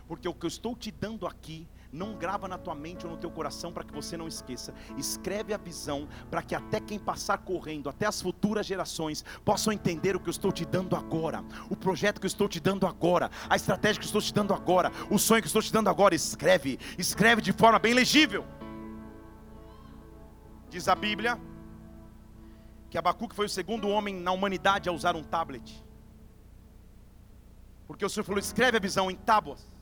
Porque 0.07 0.29
o 0.29 0.35
que 0.35 0.45
eu 0.45 0.49
estou 0.49 0.77
te 0.77 0.91
dando 0.91 1.27
aqui 1.27 1.67
não 1.95 2.15
grava 2.15 2.49
na 2.49 2.59
tua 2.59 2.75
mente 2.75 3.07
ou 3.07 3.13
no 3.13 3.17
teu 3.17 3.31
coração 3.31 3.73
para 3.73 3.85
que 3.85 3.95
você 3.95 4.17
não 4.17 4.27
esqueça. 4.27 4.75
Escreve 4.99 5.55
a 5.55 5.57
visão 5.57 6.09
para 6.29 6.43
que 6.43 6.55
até 6.55 6.81
quem 6.81 6.99
passar 6.99 7.39
correndo, 7.39 7.89
até 7.89 8.05
as 8.05 8.21
futuras 8.21 8.67
gerações, 8.67 9.25
possam 9.45 9.73
entender 9.73 10.17
o 10.17 10.21
que 10.21 10.29
eu 10.29 10.33
estou 10.33 10.51
te 10.51 10.65
dando 10.65 10.97
agora, 10.97 11.45
o 11.71 11.77
projeto 11.77 12.21
que 12.21 12.27
eu 12.27 12.29
estou 12.29 12.49
te 12.49 12.59
dando 12.59 12.87
agora, 12.87 13.31
a 13.49 13.55
estratégia 13.55 14.01
que 14.01 14.05
eu 14.05 14.09
estou 14.09 14.21
te 14.21 14.35
dando 14.35 14.53
agora, 14.53 14.91
o 15.09 15.19
sonho 15.19 15.41
que 15.41 15.47
eu 15.47 15.51
estou 15.51 15.63
te 15.63 15.73
dando 15.73 15.89
agora. 15.89 16.15
Escreve, 16.15 16.79
escreve 16.99 17.41
de 17.41 17.53
forma 17.53 17.79
bem 17.79 17.95
legível. 17.95 18.45
Diz 20.69 20.89
a 20.89 20.95
Bíblia 20.97 21.41
que 22.91 22.99
Abacuque 22.99 23.35
foi 23.35 23.47
o 23.47 23.49
segundo 23.49 23.89
homem 23.89 24.15
na 24.15 24.33
humanidade 24.33 24.89
a 24.89 24.93
usar 24.93 25.15
um 25.15 25.23
tablet. 25.23 25.85
Porque 27.87 28.05
o 28.05 28.09
Senhor 28.09 28.25
falou: 28.25 28.41
escreve 28.41 28.77
a 28.77 28.81
visão 28.81 29.11
em 29.11 29.15
tábuas. 29.15 29.74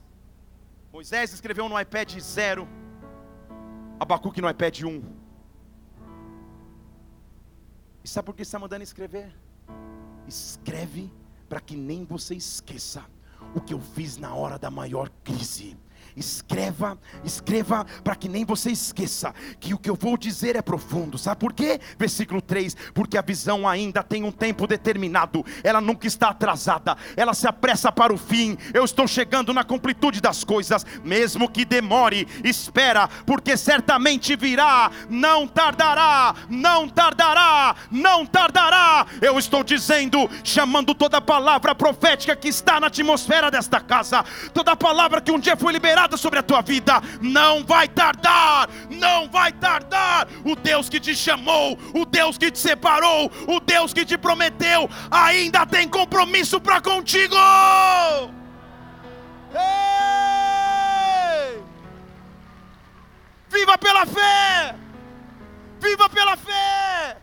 Moisés 0.92 1.32
escreveu 1.32 1.70
no 1.70 1.80
iPad 1.80 2.18
0, 2.20 2.68
Abacuque 3.98 4.42
no 4.42 4.50
iPad 4.50 4.82
1. 4.82 5.02
E 8.04 8.08
sabe 8.08 8.26
por 8.26 8.36
que 8.36 8.42
está 8.42 8.58
mandando 8.58 8.82
escrever? 8.82 9.34
Escreve 10.28 11.10
para 11.48 11.62
que 11.62 11.76
nem 11.76 12.04
você 12.04 12.34
esqueça 12.34 13.06
o 13.54 13.60
que 13.60 13.72
eu 13.72 13.80
fiz 13.80 14.18
na 14.18 14.34
hora 14.34 14.58
da 14.58 14.70
maior 14.70 15.08
crise. 15.24 15.78
Escreva, 16.16 16.98
escreva 17.24 17.86
para 18.04 18.14
que 18.14 18.28
nem 18.28 18.44
você 18.44 18.70
esqueça 18.70 19.34
que 19.58 19.72
o 19.72 19.78
que 19.78 19.88
eu 19.88 19.96
vou 19.96 20.16
dizer 20.16 20.56
é 20.56 20.62
profundo. 20.62 21.16
Sabe 21.16 21.40
por 21.40 21.52
quê? 21.54 21.80
Versículo 21.98 22.42
3: 22.42 22.76
Porque 22.92 23.16
a 23.16 23.22
visão 23.22 23.66
ainda 23.66 24.02
tem 24.02 24.22
um 24.22 24.30
tempo 24.30 24.66
determinado, 24.66 25.44
ela 25.64 25.80
nunca 25.80 26.06
está 26.06 26.28
atrasada, 26.28 26.96
ela 27.16 27.32
se 27.32 27.46
apressa 27.48 27.90
para 27.90 28.12
o 28.12 28.18
fim. 28.18 28.58
Eu 28.74 28.84
estou 28.84 29.08
chegando 29.08 29.54
na 29.54 29.64
completude 29.64 30.20
das 30.20 30.44
coisas, 30.44 30.84
mesmo 31.02 31.48
que 31.48 31.64
demore, 31.64 32.28
espera, 32.44 33.08
porque 33.24 33.56
certamente 33.56 34.36
virá, 34.36 34.90
não 35.08 35.48
tardará, 35.48 36.34
não 36.50 36.88
tardará, 36.88 37.74
não 37.90 38.26
tardará. 38.26 39.06
Eu 39.22 39.38
estou 39.38 39.64
dizendo, 39.64 40.28
chamando 40.44 40.94
toda 40.94 41.22
palavra 41.22 41.74
profética 41.74 42.36
que 42.36 42.48
está 42.48 42.78
na 42.78 42.88
atmosfera 42.88 43.50
desta 43.50 43.80
casa, 43.80 44.22
toda 44.52 44.76
palavra 44.76 45.20
que 45.20 45.32
um 45.32 45.38
dia 45.38 45.56
foi 45.56 45.72
liberada 45.72 46.01
sobre 46.16 46.38
a 46.38 46.42
tua 46.42 46.62
vida. 46.62 47.00
Não 47.20 47.64
vai 47.64 47.88
tardar, 47.88 48.68
não 48.90 49.28
vai 49.28 49.52
tardar. 49.52 50.28
O 50.44 50.54
Deus 50.56 50.88
que 50.88 51.00
te 51.00 51.14
chamou, 51.14 51.78
o 51.94 52.04
Deus 52.04 52.36
que 52.38 52.50
te 52.50 52.58
separou, 52.58 53.30
o 53.46 53.60
Deus 53.60 53.92
que 53.92 54.04
te 54.04 54.16
prometeu, 54.18 54.88
ainda 55.10 55.66
tem 55.66 55.88
compromisso 55.88 56.60
para 56.60 56.80
contigo. 56.80 57.36
Ei! 59.54 59.92
Viva 63.48 63.76
pela 63.78 64.06
fé! 64.06 64.76
Viva 65.80 66.08
pela 66.08 66.36
fé! 66.36 67.18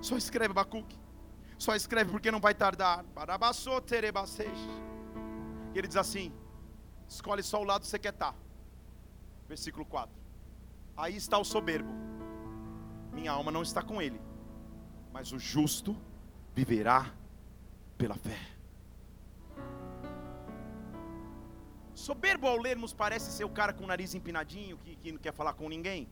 Só 0.00 0.16
escreve, 0.16 0.52
Bacuque. 0.52 0.98
Só 1.56 1.76
escreve 1.76 2.10
porque 2.10 2.30
não 2.30 2.40
vai 2.40 2.54
tardar. 2.54 3.04
Barabassou, 3.14 3.80
terebasseixe. 3.80 4.68
E 5.74 5.78
ele 5.78 5.88
diz 5.88 5.96
assim: 5.96 6.32
escolhe 7.08 7.42
só 7.42 7.60
o 7.60 7.64
lado 7.64 7.82
que 7.82 7.88
você 7.88 7.98
quer 7.98 8.12
estar. 8.12 8.32
Tá. 8.32 8.38
Versículo 9.48 9.84
4. 9.84 10.14
Aí 10.96 11.16
está 11.16 11.38
o 11.38 11.44
soberbo. 11.44 11.92
Minha 13.12 13.32
alma 13.32 13.50
não 13.50 13.62
está 13.62 13.82
com 13.82 14.00
ele, 14.00 14.20
mas 15.12 15.32
o 15.32 15.38
justo 15.38 15.96
viverá 16.54 17.12
pela 17.98 18.14
fé. 18.14 18.38
Soberbo 21.94 22.46
ao 22.46 22.56
lermos 22.56 22.92
parece 22.92 23.30
ser 23.30 23.44
o 23.44 23.50
cara 23.50 23.72
com 23.72 23.84
o 23.84 23.86
nariz 23.86 24.14
empinadinho, 24.14 24.78
que, 24.78 24.96
que 24.96 25.12
não 25.12 25.18
quer 25.18 25.32
falar 25.32 25.52
com 25.52 25.68
ninguém. 25.68 26.08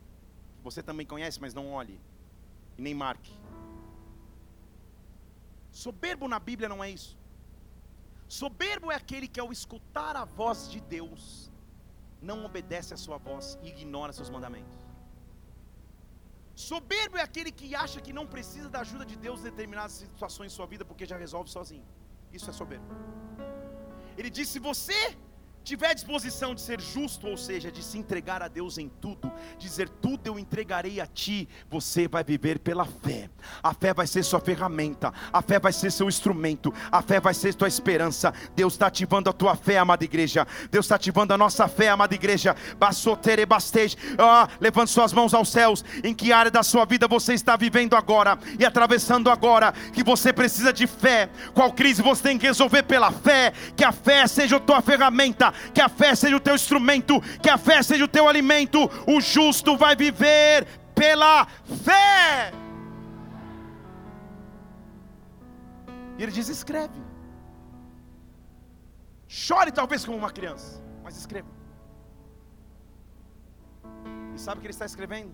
Você 0.62 0.82
também 0.82 1.06
conhece, 1.06 1.40
mas 1.40 1.54
não 1.54 1.72
olhe. 1.72 1.98
E 2.76 2.82
nem 2.82 2.94
marque. 2.94 3.32
Soberbo 5.72 6.28
na 6.28 6.38
Bíblia 6.38 6.68
não 6.68 6.84
é 6.84 6.90
isso. 6.90 7.18
Soberbo 8.38 8.92
é 8.92 8.96
aquele 9.02 9.26
que, 9.26 9.40
ao 9.44 9.50
escutar 9.58 10.14
a 10.22 10.24
voz 10.40 10.58
de 10.72 10.80
Deus, 10.96 11.22
não 12.28 12.38
obedece 12.48 12.90
a 12.96 12.98
sua 13.04 13.18
voz 13.28 13.58
e 13.62 13.68
ignora 13.74 14.12
seus 14.18 14.30
mandamentos. 14.34 14.78
Soberbo 16.54 17.16
é 17.18 17.22
aquele 17.28 17.50
que 17.50 17.74
acha 17.84 18.00
que 18.06 18.12
não 18.18 18.26
precisa 18.34 18.68
da 18.74 18.80
ajuda 18.84 19.04
de 19.12 19.16
Deus 19.24 19.40
em 19.40 19.48
determinadas 19.50 19.94
situações 20.02 20.52
em 20.52 20.56
sua 20.58 20.66
vida 20.72 20.84
porque 20.84 21.10
já 21.12 21.16
resolve 21.16 21.50
sozinho. 21.50 21.86
Isso 22.32 22.48
é 22.50 22.52
soberbo. 22.52 22.86
Ele 24.18 24.30
diz: 24.36 24.48
se 24.54 24.60
você 24.70 25.00
tiver 25.64 25.94
disposição 25.94 26.54
de 26.54 26.60
ser 26.60 26.80
justo, 26.80 27.26
ou 27.26 27.36
seja, 27.36 27.70
de 27.70 27.82
se 27.82 27.98
entregar 27.98 28.42
a 28.42 28.48
Deus 28.48 28.78
em 28.78 28.88
tudo, 28.88 29.30
dizer 29.58 29.88
tudo 29.88 30.26
eu 30.26 30.38
entregarei 30.38 31.00
a 31.00 31.06
ti, 31.06 31.48
você 31.68 32.08
vai 32.08 32.24
viver 32.24 32.58
pela 32.58 32.84
fé. 32.84 33.28
A 33.62 33.74
fé 33.74 33.92
vai 33.92 34.06
ser 34.06 34.22
sua 34.22 34.40
ferramenta, 34.40 35.12
a 35.32 35.42
fé 35.42 35.58
vai 35.58 35.72
ser 35.72 35.92
seu 35.92 36.08
instrumento, 36.08 36.72
a 36.90 37.02
fé 37.02 37.20
vai 37.20 37.34
ser 37.34 37.54
tua 37.54 37.68
esperança. 37.68 38.32
Deus 38.56 38.74
está 38.74 38.86
ativando 38.86 39.30
a 39.30 39.32
tua 39.32 39.54
fé, 39.54 39.78
amada 39.78 40.04
igreja. 40.04 40.46
Deus 40.70 40.86
está 40.86 40.96
ativando 40.96 41.34
a 41.34 41.38
nossa 41.38 41.68
fé, 41.68 41.88
amada 41.88 42.14
igreja. 42.14 42.56
Bassotere 42.78 43.44
bastej. 43.46 43.96
Ah, 44.18 44.48
levante 44.60 44.90
suas 44.90 45.12
mãos 45.12 45.34
aos 45.34 45.50
céus. 45.50 45.84
Em 46.02 46.14
que 46.14 46.32
área 46.32 46.50
da 46.50 46.62
sua 46.62 46.84
vida 46.84 47.06
você 47.06 47.34
está 47.34 47.56
vivendo 47.56 47.94
agora 47.94 48.38
e 48.58 48.64
atravessando 48.64 49.30
agora? 49.30 49.72
Que 49.92 50.02
você 50.02 50.32
precisa 50.32 50.72
de 50.72 50.86
fé. 50.86 51.28
Qual 51.54 51.72
crise 51.72 52.02
você 52.02 52.22
tem 52.22 52.38
que 52.38 52.46
resolver 52.46 52.82
pela 52.82 53.12
fé? 53.12 53.52
Que 53.76 53.84
a 53.84 53.92
fé 53.92 54.26
seja 54.26 54.56
a 54.56 54.60
tua 54.60 54.80
ferramenta 54.80 55.49
que 55.74 55.80
a 55.80 55.88
fé 55.88 56.14
seja 56.14 56.36
o 56.36 56.40
teu 56.40 56.54
instrumento, 56.54 57.20
que 57.42 57.48
a 57.48 57.58
fé 57.58 57.82
seja 57.82 58.04
o 58.04 58.08
teu 58.08 58.28
alimento. 58.28 58.78
O 59.06 59.20
justo 59.20 59.76
vai 59.76 59.94
viver 59.96 60.66
pela 60.94 61.46
fé. 61.84 62.52
E 66.18 66.22
ele 66.22 66.32
diz: 66.32 66.48
escreve. 66.48 67.00
Chore 69.26 69.70
talvez 69.70 70.04
como 70.04 70.18
uma 70.18 70.30
criança, 70.30 70.82
mas 71.02 71.16
escreva. 71.16 71.48
E 74.34 74.38
sabe 74.38 74.58
o 74.58 74.60
que 74.60 74.66
ele 74.66 74.72
está 74.72 74.84
escrevendo? 74.84 75.32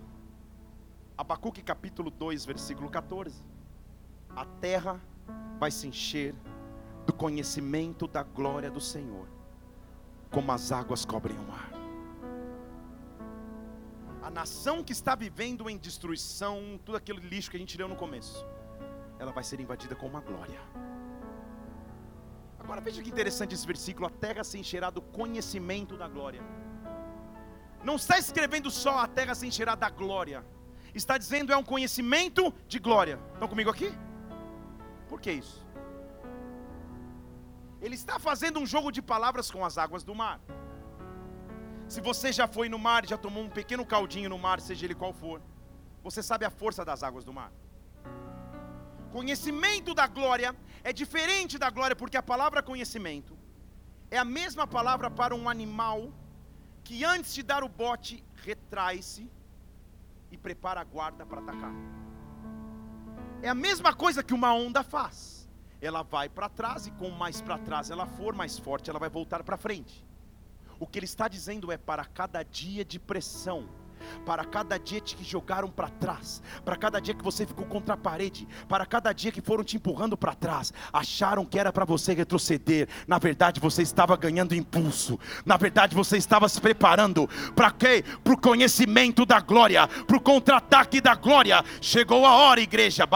Abacuque 1.17 1.63
capítulo 1.63 2.11
2, 2.11 2.45
versículo 2.45 2.89
14. 2.89 3.43
A 4.35 4.45
terra 4.45 5.01
vai 5.59 5.71
se 5.71 5.87
encher 5.87 6.35
do 7.07 7.13
conhecimento 7.13 8.07
da 8.07 8.21
glória 8.21 8.69
do 8.69 8.79
Senhor 8.79 9.27
como 10.31 10.51
as 10.51 10.71
águas 10.71 11.05
cobrem 11.05 11.37
o 11.37 11.43
mar. 11.43 11.71
A 14.21 14.29
nação 14.29 14.83
que 14.83 14.91
está 14.91 15.15
vivendo 15.15 15.69
em 15.69 15.77
destruição, 15.77 16.79
tudo 16.83 16.97
aquele 16.97 17.21
lixo 17.21 17.49
que 17.49 17.57
a 17.57 17.59
gente 17.59 17.77
leu 17.77 17.87
no 17.87 17.95
começo, 17.95 18.45
ela 19.19 19.31
vai 19.31 19.43
ser 19.43 19.59
invadida 19.59 19.95
com 19.95 20.05
uma 20.05 20.19
glória. 20.19 20.59
Agora 22.59 22.81
veja 22.81 23.01
que 23.01 23.09
interessante 23.09 23.55
esse 23.55 23.65
versículo: 23.65 24.07
a 24.07 24.09
terra 24.09 24.43
se 24.43 24.57
encherá 24.57 24.89
do 24.89 25.01
conhecimento 25.01 25.95
da 25.95 26.07
glória. 26.07 26.41
Não 27.83 27.95
está 27.95 28.17
escrevendo 28.19 28.69
só 28.69 28.97
a 28.99 29.07
terra 29.07 29.33
se 29.33 29.47
encherá 29.47 29.75
da 29.75 29.89
glória, 29.89 30.45
está 30.93 31.17
dizendo 31.17 31.53
é 31.53 31.57
um 31.57 31.63
conhecimento 31.63 32.53
de 32.67 32.79
glória. 32.79 33.19
Estão 33.33 33.47
comigo 33.47 33.69
aqui? 33.69 33.93
Por 35.07 35.21
que 35.21 35.31
isso? 35.31 35.65
Ele 37.81 37.95
está 37.95 38.17
fazendo 38.17 38.59
um 38.59 38.65
jogo 38.65 38.91
de 38.91 39.01
palavras 39.01 39.51
com 39.51 39.63
as 39.63 39.77
águas 39.77 40.03
do 40.03 40.15
mar. 40.15 40.39
Se 41.87 42.01
você 42.01 42.31
já 42.31 42.47
foi 42.47 42.67
no 42.67 42.79
mar 42.79 43.05
já 43.05 43.17
tomou 43.17 43.43
um 43.43 43.49
pequeno 43.49 43.85
caldinho 43.85 44.29
no 44.29 44.37
mar, 44.37 44.59
seja 44.59 44.85
ele 44.85 44.95
qual 44.95 45.13
for, 45.13 45.41
você 46.03 46.21
sabe 46.23 46.43
a 46.43 46.49
força 46.49 46.83
das 46.83 47.03
águas 47.03 47.23
do 47.23 47.31
mar. 47.31 47.51
Conhecimento 49.11 49.93
da 49.93 50.07
glória 50.07 50.55
é 50.83 50.91
diferente 50.91 51.57
da 51.57 51.69
glória, 51.69 51.95
porque 51.95 52.17
a 52.17 52.23
palavra 52.23 52.61
conhecimento 52.61 53.37
é 54.11 54.17
a 54.17 54.25
mesma 54.25 54.65
palavra 54.67 55.09
para 55.09 55.33
um 55.35 55.47
animal 55.47 56.11
que 56.83 57.03
antes 57.03 57.33
de 57.33 57.43
dar 57.43 57.63
o 57.63 57.69
bote 57.69 58.23
retrai-se 58.43 59.29
e 60.31 60.37
prepara 60.37 60.81
a 60.81 60.83
guarda 60.83 61.25
para 61.25 61.39
atacar. 61.39 61.73
É 63.41 63.49
a 63.49 63.55
mesma 63.55 63.93
coisa 63.93 64.23
que 64.23 64.33
uma 64.33 64.53
onda 64.53 64.83
faz 64.83 65.36
ela 65.81 66.03
vai 66.03 66.27
para 66.27 66.49
trás 66.49 66.87
e 66.87 66.91
com 66.91 67.09
mais 67.09 67.41
para 67.41 67.57
trás 67.57 67.89
ela 67.89 68.05
for 68.05 68.33
mais 68.33 68.57
forte, 68.57 68.89
ela 68.89 68.99
vai 68.99 69.09
voltar 69.09 69.43
para 69.43 69.57
frente. 69.57 70.05
O 70.79 70.85
que 70.85 70.99
ele 70.99 71.05
está 71.05 71.27
dizendo 71.27 71.71
é 71.71 71.77
para 71.77 72.05
cada 72.05 72.43
dia 72.43 72.85
de 72.85 72.99
pressão, 72.99 73.67
para 74.25 74.43
cada 74.45 74.77
dia 74.77 75.01
que 75.01 75.23
jogaram 75.23 75.69
para 75.69 75.89
trás, 75.89 76.41
para 76.63 76.75
cada 76.75 76.99
dia 76.99 77.13
que 77.13 77.23
você 77.23 77.45
ficou 77.45 77.65
contra 77.65 77.93
a 77.93 77.97
parede, 77.97 78.47
para 78.67 78.85
cada 78.85 79.13
dia 79.13 79.31
que 79.31 79.41
foram 79.41 79.63
te 79.63 79.77
empurrando 79.77 80.17
para 80.17 80.33
trás, 80.33 80.73
acharam 80.91 81.45
que 81.45 81.57
era 81.57 81.71
para 81.71 81.85
você 81.85 82.13
retroceder. 82.13 82.87
Na 83.07 83.17
verdade, 83.17 83.59
você 83.59 83.81
estava 83.81 84.15
ganhando 84.15 84.55
impulso. 84.55 85.19
Na 85.45 85.57
verdade, 85.57 85.95
você 85.95 86.17
estava 86.17 86.47
se 86.49 86.59
preparando 86.59 87.27
para 87.55 87.71
quê? 87.71 88.03
Para 88.23 88.33
o 88.33 88.37
conhecimento 88.37 89.25
da 89.25 89.39
glória, 89.39 89.87
para 89.87 90.17
o 90.17 90.21
contra-ataque 90.21 91.01
da 91.01 91.15
glória. 91.15 91.63
Chegou 91.81 92.25
a 92.25 92.35
hora, 92.35 92.61
igreja, 92.61 93.07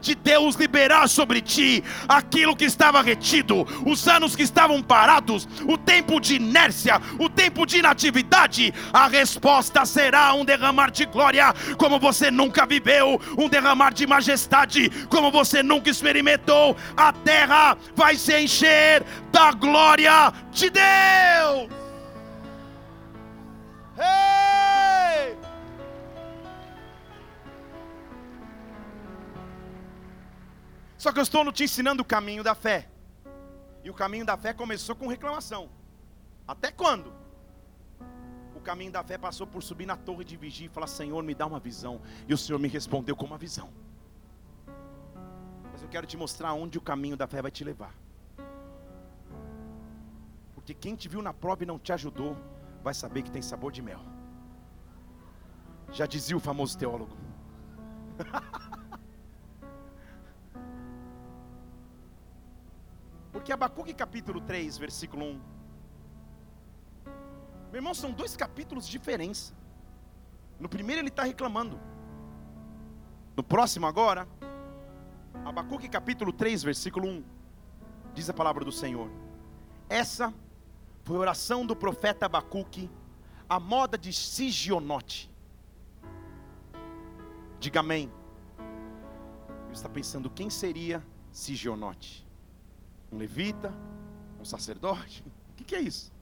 de 0.00 0.14
Deus 0.14 0.54
liberar 0.56 1.08
sobre 1.08 1.40
ti 1.40 1.82
aquilo 2.08 2.56
que 2.56 2.64
estava 2.64 3.02
retido, 3.02 3.66
os 3.86 4.06
anos 4.06 4.36
que 4.36 4.42
estavam 4.42 4.82
parados, 4.82 5.48
o 5.66 5.76
tempo 5.76 6.20
de 6.20 6.36
inércia, 6.36 7.00
o 7.18 7.28
tempo 7.28 7.66
de 7.66 7.78
inatividade 7.78 8.72
a 8.94 9.08
resposta 9.08 9.84
será 9.84 10.32
um 10.34 10.44
derramar 10.44 10.92
de 10.92 11.04
glória, 11.04 11.52
como 11.76 11.98
você 11.98 12.30
nunca 12.30 12.64
viveu, 12.64 13.20
um 13.36 13.48
derramar 13.48 13.92
de 13.92 14.06
majestade, 14.06 14.88
como 15.06 15.32
você 15.32 15.64
nunca 15.64 15.90
experimentou. 15.90 16.76
A 16.96 17.12
terra 17.12 17.76
vai 17.96 18.14
se 18.14 18.38
encher 18.38 19.02
da 19.32 19.50
glória 19.50 20.32
de 20.52 20.70
Deus. 20.70 21.68
Hey! 23.98 25.36
Só 30.96 31.10
que 31.10 31.18
eu 31.18 31.22
estou 31.24 31.50
te 31.50 31.64
ensinando 31.64 32.02
o 32.02 32.04
caminho 32.04 32.44
da 32.44 32.54
fé. 32.54 32.86
E 33.82 33.90
o 33.90 33.94
caminho 33.94 34.24
da 34.24 34.36
fé 34.36 34.52
começou 34.52 34.94
com 34.94 35.08
reclamação. 35.08 35.68
Até 36.46 36.70
quando? 36.70 37.23
Caminho 38.64 38.90
da 38.90 39.04
fé 39.04 39.16
passou 39.16 39.46
por 39.46 39.62
subir 39.62 39.86
na 39.86 39.96
torre 39.96 40.24
de 40.24 40.36
vigia 40.36 40.66
e 40.66 40.68
falar: 40.68 40.88
Senhor, 40.88 41.22
me 41.22 41.34
dá 41.34 41.46
uma 41.46 41.60
visão. 41.60 42.00
E 42.26 42.34
o 42.34 42.38
Senhor 42.38 42.58
me 42.58 42.66
respondeu 42.68 43.14
com 43.14 43.26
uma 43.26 43.38
visão. 43.38 43.68
Mas 45.70 45.82
eu 45.82 45.88
quero 45.88 46.06
te 46.06 46.16
mostrar 46.16 46.52
onde 46.54 46.78
o 46.78 46.80
caminho 46.80 47.16
da 47.16 47.26
fé 47.28 47.40
vai 47.42 47.50
te 47.50 47.62
levar. 47.62 47.94
Porque 50.54 50.72
quem 50.74 50.96
te 50.96 51.08
viu 51.08 51.22
na 51.22 51.34
prova 51.34 51.62
e 51.62 51.66
não 51.66 51.78
te 51.78 51.92
ajudou, 51.92 52.36
vai 52.82 52.94
saber 52.94 53.22
que 53.22 53.30
tem 53.30 53.42
sabor 53.42 53.70
de 53.70 53.82
mel. 53.82 54.00
Já 55.92 56.06
dizia 56.06 56.36
o 56.36 56.40
famoso 56.40 56.76
teólogo. 56.78 57.16
Porque 63.30 63.52
Abacuque 63.52 63.92
capítulo 63.92 64.40
3, 64.40 64.78
versículo 64.78 65.24
1 65.26 65.53
meu 67.74 67.80
irmão, 67.80 67.92
são 67.92 68.12
dois 68.12 68.36
capítulos 68.36 68.86
de 68.86 68.92
diferença. 68.92 69.52
No 70.60 70.68
primeiro 70.68 71.00
ele 71.00 71.08
está 71.08 71.24
reclamando. 71.24 71.80
No 73.36 73.42
próximo 73.42 73.84
agora, 73.84 74.28
Abacuque 75.44 75.88
capítulo 75.88 76.32
3, 76.32 76.62
versículo 76.62 77.08
1, 77.08 77.24
diz 78.14 78.30
a 78.30 78.32
palavra 78.32 78.64
do 78.64 78.70
Senhor. 78.70 79.10
Essa 79.88 80.32
foi 81.02 81.16
a 81.16 81.18
oração 81.18 81.66
do 81.66 81.74
profeta 81.74 82.26
Abacuque, 82.26 82.88
a 83.48 83.58
moda 83.58 83.98
de 83.98 84.12
Sigionote. 84.12 85.28
Diga 87.58 87.80
amém. 87.80 88.08
Você 89.66 89.72
está 89.72 89.88
pensando 89.88 90.30
quem 90.30 90.48
seria 90.48 91.04
Sigionote? 91.32 92.24
Um 93.10 93.18
levita? 93.18 93.74
Um 94.38 94.44
sacerdote? 94.44 95.24
O 95.50 95.56
que, 95.56 95.62
que 95.62 95.76
é 95.76 95.80
isso? 95.80 96.13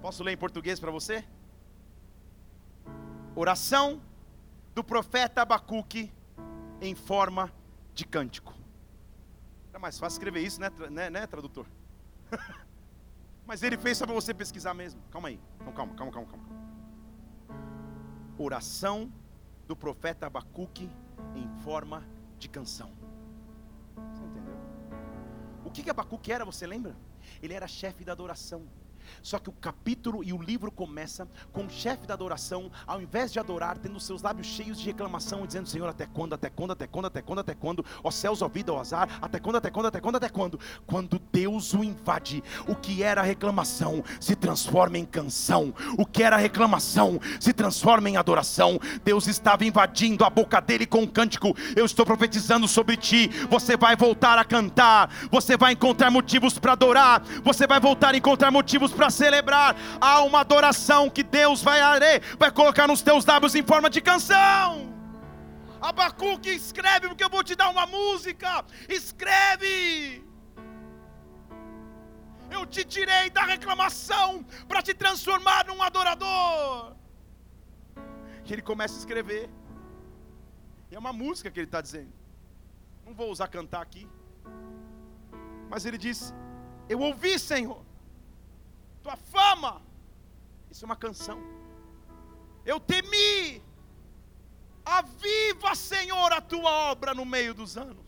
Posso 0.00 0.22
ler 0.22 0.32
em 0.32 0.36
português 0.36 0.80
para 0.80 0.90
você? 0.90 1.24
Oração 3.34 4.00
do 4.74 4.82
profeta 4.82 5.42
Abacuque 5.42 6.12
em 6.80 6.94
forma 6.94 7.52
de 7.94 8.06
cântico. 8.06 8.54
Era 9.68 9.78
mais 9.78 9.98
fácil 9.98 10.16
escrever 10.16 10.40
isso, 10.40 10.60
né, 10.60 10.70
né, 10.90 11.10
né 11.10 11.26
tradutor? 11.26 11.66
Mas 13.46 13.62
ele 13.62 13.76
fez 13.76 13.98
só 13.98 14.06
para 14.06 14.14
você 14.14 14.32
pesquisar 14.32 14.72
mesmo. 14.72 15.02
Calma 15.10 15.28
aí. 15.28 15.40
Então, 15.60 15.72
calma, 15.72 15.94
calma, 15.94 16.12
calma, 16.12 16.28
calma. 16.28 16.44
Oração 18.38 19.12
do 19.66 19.76
profeta 19.76 20.26
Abacuque 20.26 20.90
em 21.34 21.48
forma 21.62 22.06
de 22.38 22.48
canção. 22.48 22.90
Você 24.14 24.24
entendeu? 24.24 24.56
O 25.64 25.70
que, 25.70 25.82
que 25.82 25.90
Abacuque 25.90 26.32
era, 26.32 26.44
você 26.44 26.66
lembra? 26.66 26.96
Ele 27.42 27.52
era 27.52 27.68
chefe 27.68 28.02
da 28.02 28.12
adoração. 28.12 28.66
Só 29.22 29.38
que 29.38 29.48
o 29.48 29.52
capítulo 29.52 30.22
e 30.24 30.32
o 30.32 30.40
livro 30.40 30.70
começa 30.70 31.28
com 31.52 31.64
o 31.64 31.70
chefe 31.70 32.06
da 32.06 32.14
adoração, 32.14 32.70
ao 32.86 33.00
invés 33.00 33.32
de 33.32 33.38
adorar, 33.38 33.78
tendo 33.78 33.98
seus 34.00 34.22
lábios 34.22 34.46
cheios 34.46 34.78
de 34.78 34.86
reclamação, 34.86 35.46
dizendo: 35.46 35.68
Senhor, 35.68 35.88
até 35.88 36.06
quando, 36.06 36.34
até 36.34 36.50
quando, 36.50 36.72
até 36.72 36.86
quando, 36.86 37.06
até 37.06 37.22
quando, 37.22 37.38
até 37.40 37.54
quando, 37.54 37.84
ó 38.02 38.10
céus, 38.10 38.42
ó 38.42 38.48
vida, 38.48 38.72
ó 38.72 38.80
azar, 38.80 39.18
até 39.20 39.38
quando, 39.38 39.56
até 39.56 39.70
quando, 39.70 39.86
até 39.86 40.00
quando, 40.00 40.16
até 40.16 40.28
quando. 40.28 40.60
Quando 40.86 41.20
Deus 41.32 41.74
o 41.74 41.84
invade, 41.84 42.42
o 42.66 42.74
que 42.74 43.02
era 43.02 43.22
reclamação 43.22 44.02
se 44.20 44.34
transforma 44.34 44.98
em 44.98 45.04
canção, 45.04 45.74
o 45.98 46.06
que 46.06 46.22
era 46.22 46.36
reclamação 46.36 47.20
se 47.38 47.52
transforma 47.52 48.08
em 48.08 48.16
adoração. 48.16 48.78
Deus 49.04 49.26
estava 49.26 49.64
invadindo 49.64 50.24
a 50.24 50.30
boca 50.30 50.60
dele 50.60 50.86
com 50.86 51.02
um 51.02 51.06
cântico. 51.06 51.54
Eu 51.76 51.84
estou 51.84 52.04
profetizando 52.04 52.66
sobre 52.68 52.96
ti. 52.96 53.28
Você 53.48 53.76
vai 53.76 53.96
voltar 53.96 54.38
a 54.38 54.44
cantar, 54.44 55.10
você 55.30 55.56
vai 55.56 55.72
encontrar 55.72 56.10
motivos 56.10 56.58
para 56.58 56.72
adorar, 56.72 57.22
você 57.42 57.66
vai 57.66 57.80
voltar 57.80 58.14
a 58.14 58.16
encontrar 58.16 58.50
motivos 58.50 58.92
para 58.92 58.99
celebrar. 59.08 59.76
Há 60.00 60.22
uma 60.22 60.40
adoração 60.40 61.08
que 61.08 61.22
Deus 61.22 61.62
vai, 61.62 61.80
vai 62.38 62.50
colocar 62.50 62.86
nos 62.86 63.00
teus 63.00 63.24
lábios 63.24 63.54
em 63.54 63.62
forma 63.62 63.88
de 63.88 64.00
canção. 64.00 64.92
Abacuque, 65.80 66.50
escreve, 66.50 67.08
porque 67.08 67.24
eu 67.24 67.30
vou 67.30 67.42
te 67.42 67.54
dar 67.54 67.70
uma 67.70 67.86
música. 67.86 68.64
Escreve. 68.88 70.22
Eu 72.50 72.66
te 72.66 72.84
tirei 72.84 73.30
da 73.30 73.44
reclamação 73.44 74.44
para 74.68 74.82
te 74.82 74.92
transformar 74.92 75.64
num 75.66 75.80
adorador. 75.82 76.96
E 78.44 78.52
ele 78.52 78.62
começa 78.62 78.96
a 78.96 78.98
escrever. 78.98 79.48
E 80.90 80.94
é 80.96 80.98
uma 80.98 81.12
música 81.12 81.50
que 81.50 81.60
ele 81.60 81.66
está 81.66 81.80
dizendo. 81.80 82.12
Não 83.06 83.14
vou 83.14 83.30
usar 83.30 83.46
cantar 83.46 83.80
aqui. 83.80 84.08
Mas 85.68 85.86
ele 85.86 85.96
diz: 85.96 86.34
Eu 86.88 86.98
ouvi, 87.00 87.38
Senhor, 87.38 87.82
tua 89.02 89.16
fama. 89.16 89.82
Isso 90.70 90.84
é 90.84 90.86
uma 90.86 90.96
canção. 90.96 91.38
Eu 92.64 92.78
temi. 92.78 93.62
Aviva, 94.84 95.74
Senhor, 95.74 96.32
a 96.32 96.40
tua 96.40 96.70
obra 96.90 97.14
no 97.14 97.24
meio 97.24 97.54
dos 97.54 97.76
anos, 97.76 98.04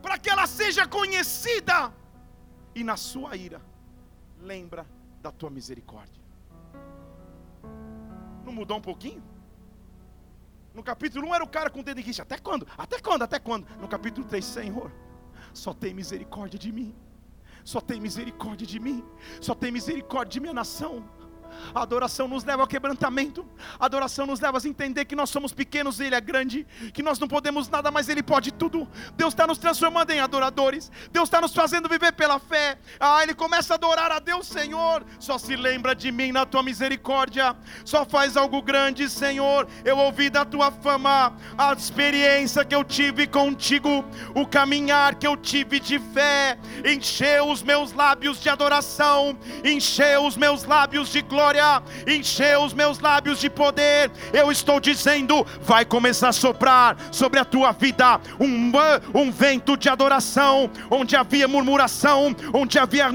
para 0.00 0.16
que 0.16 0.30
ela 0.30 0.46
seja 0.46 0.86
conhecida, 0.86 1.92
e 2.74 2.82
na 2.82 2.96
sua 2.96 3.36
ira, 3.36 3.60
lembra 4.40 4.86
da 5.20 5.30
tua 5.30 5.50
misericórdia. 5.50 6.22
Não 8.44 8.52
mudou 8.52 8.78
um 8.78 8.80
pouquinho? 8.80 9.22
No 10.72 10.82
capítulo 10.82 11.28
1 11.28 11.34
era 11.34 11.44
o 11.44 11.48
cara 11.48 11.68
com 11.68 11.80
o 11.80 11.82
dedo 11.82 12.00
em 12.00 12.04
guicha. 12.04 12.22
Até 12.22 12.38
quando? 12.38 12.66
Até 12.78 12.98
quando? 12.98 13.22
Até 13.22 13.38
quando? 13.38 13.66
No 13.78 13.88
capítulo 13.88 14.26
3, 14.26 14.42
Senhor, 14.42 14.90
só 15.52 15.74
tem 15.74 15.92
misericórdia 15.92 16.58
de 16.58 16.72
mim. 16.72 16.94
Só 17.64 17.80
tem 17.80 18.00
misericórdia 18.00 18.66
de 18.66 18.78
mim. 18.80 19.04
Só 19.40 19.54
tem 19.54 19.70
misericórdia 19.70 20.32
de 20.32 20.40
minha 20.40 20.54
nação. 20.54 21.04
A 21.74 21.82
adoração 21.82 22.28
nos 22.28 22.44
leva 22.44 22.62
ao 22.62 22.66
quebrantamento. 22.66 23.46
A 23.78 23.86
adoração 23.86 24.26
nos 24.26 24.40
leva 24.40 24.58
a 24.58 24.68
entender 24.68 25.04
que 25.04 25.16
nós 25.16 25.30
somos 25.30 25.52
pequenos 25.52 26.00
e 26.00 26.04
Ele 26.04 26.14
é 26.14 26.20
grande. 26.20 26.66
Que 26.92 27.02
nós 27.02 27.18
não 27.18 27.28
podemos 27.28 27.68
nada, 27.68 27.90
mas 27.90 28.08
Ele 28.08 28.22
pode 28.22 28.50
tudo. 28.52 28.88
Deus 29.16 29.32
está 29.32 29.46
nos 29.46 29.58
transformando 29.58 30.10
em 30.10 30.20
adoradores. 30.20 30.90
Deus 31.10 31.28
está 31.28 31.40
nos 31.40 31.54
fazendo 31.54 31.88
viver 31.88 32.12
pela 32.12 32.38
fé. 32.38 32.78
Ah, 32.98 33.22
Ele 33.22 33.34
começa 33.34 33.74
a 33.74 33.76
adorar 33.76 34.10
a 34.10 34.18
Deus, 34.18 34.46
Senhor. 34.46 35.04
Só 35.18 35.38
se 35.38 35.54
lembra 35.56 35.94
de 35.94 36.10
mim 36.10 36.32
na 36.32 36.46
tua 36.46 36.62
misericórdia. 36.62 37.56
Só 37.84 38.04
faz 38.04 38.36
algo 38.36 38.62
grande, 38.62 39.08
Senhor. 39.08 39.68
Eu 39.84 39.98
ouvi 39.98 40.30
da 40.30 40.44
tua 40.44 40.70
fama 40.70 41.36
a 41.56 41.72
experiência 41.72 42.64
que 42.64 42.74
eu 42.74 42.84
tive 42.84 43.26
contigo. 43.26 44.04
O 44.34 44.46
caminhar 44.46 45.14
que 45.16 45.26
eu 45.26 45.36
tive 45.36 45.78
de 45.78 45.98
fé. 45.98 46.58
Encheu 46.84 47.50
os 47.50 47.62
meus 47.62 47.92
lábios 47.92 48.40
de 48.40 48.48
adoração. 48.48 49.38
Encheu 49.64 50.26
os 50.26 50.36
meus 50.36 50.64
lábios 50.64 51.10
de 51.10 51.20
glória 51.22 51.41
glória, 51.42 51.82
encheu 52.06 52.62
os 52.62 52.72
meus 52.72 53.00
lábios 53.00 53.40
de 53.40 53.50
poder. 53.50 54.12
Eu 54.32 54.52
estou 54.52 54.78
dizendo, 54.78 55.44
vai 55.60 55.84
começar 55.84 56.28
a 56.28 56.32
soprar 56.32 56.96
sobre 57.10 57.40
a 57.40 57.44
tua 57.44 57.72
vida 57.72 58.20
um, 58.38 58.70
um 59.12 59.30
vento 59.30 59.76
de 59.76 59.88
adoração, 59.88 60.70
onde 60.88 61.16
havia 61.16 61.48
murmuração, 61.48 62.34
onde 62.54 62.78
havia 62.78 63.10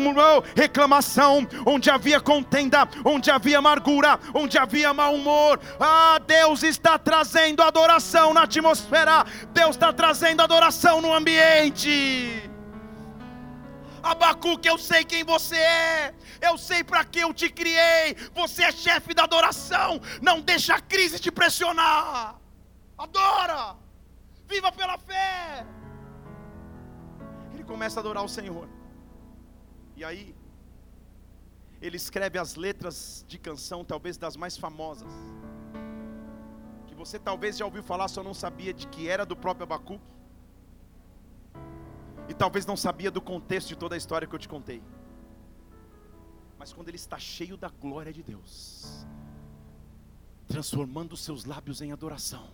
reclamação, 0.56 1.48
onde 1.66 1.90
havia 1.90 2.20
contenda, 2.20 2.86
onde 3.06 3.32
havia 3.32 3.60
amargura, 3.60 4.20
onde 4.34 4.58
havia 4.58 4.94
mau 4.94 5.16
humor. 5.16 5.58
Ah, 5.80 6.20
Deus 6.28 6.64
está 6.64 7.00
trazendo 7.00 7.64
adoração 7.64 8.34
na 8.34 8.44
atmosfera, 8.44 9.26
Deus 9.54 9.72
está 9.72 9.94
trazendo 9.94 10.42
adoração 10.42 11.00
no 11.02 11.14
ambiente. 11.14 12.47
Abacuque, 14.12 14.68
eu 14.68 14.78
sei 14.78 15.04
quem 15.04 15.24
você 15.24 15.58
é, 15.58 16.16
eu 16.42 16.58
sei 16.58 16.84
para 16.84 17.04
que 17.04 17.20
eu 17.20 17.34
te 17.34 17.50
criei, 17.50 18.16
você 18.34 18.64
é 18.64 18.72
chefe 18.72 19.14
da 19.14 19.24
adoração, 19.24 20.00
não 20.22 20.42
deixa 20.42 20.76
a 20.76 20.82
crise 20.82 21.20
te 21.20 21.32
pressionar, 21.32 22.40
adora, 22.98 23.76
viva 24.48 24.72
pela 24.72 24.98
fé. 24.98 25.66
Ele 27.54 27.64
começa 27.64 28.00
a 28.00 28.02
adorar 28.02 28.24
o 28.24 28.30
Senhor, 28.30 28.68
e 29.96 30.04
aí, 30.04 30.36
ele 31.82 31.98
escreve 31.98 32.40
as 32.40 32.56
letras 32.56 33.26
de 33.28 33.38
canção, 33.38 33.84
talvez 33.84 34.18
das 34.18 34.36
mais 34.36 34.58
famosas, 34.58 35.12
que 36.88 36.96
você 36.96 37.20
talvez 37.20 37.58
já 37.58 37.66
ouviu 37.66 37.84
falar, 37.84 38.08
só 38.08 38.24
não 38.24 38.34
sabia 38.34 38.74
de 38.74 38.88
que 38.88 39.10
era 39.10 39.26
do 39.26 39.36
próprio 39.36 39.64
Abacuque 39.64 40.17
e 42.30 42.34
talvez 42.34 42.66
não 42.66 42.76
sabia 42.76 43.10
do 43.10 43.22
contexto 43.22 43.70
de 43.70 43.76
toda 43.76 43.96
a 43.96 43.98
história 43.98 44.28
que 44.28 44.36
eu 44.36 44.40
te 44.40 44.50
contei. 44.50 44.82
Mas 46.58 46.74
quando 46.74 46.90
ele 46.90 46.98
está 46.98 47.18
cheio 47.18 47.56
da 47.56 47.70
glória 47.70 48.12
de 48.12 48.24
Deus, 48.24 49.06
transformando 50.48 51.14
os 51.14 51.24
seus 51.24 51.46
lábios 51.46 51.82
em 51.82 51.92
adoração, 51.92 52.50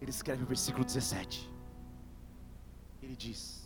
ele 0.00 0.10
escreve 0.10 0.42
o 0.42 0.46
versículo 0.46 0.84
17. 0.84 1.48
Ele 3.02 3.14
diz: 3.14 3.62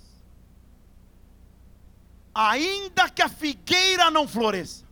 Ainda 2.35 3.09
que 3.09 3.23
a 3.23 3.29
figueira 3.29 4.11
não 4.11 4.29
floresça, 4.29 4.85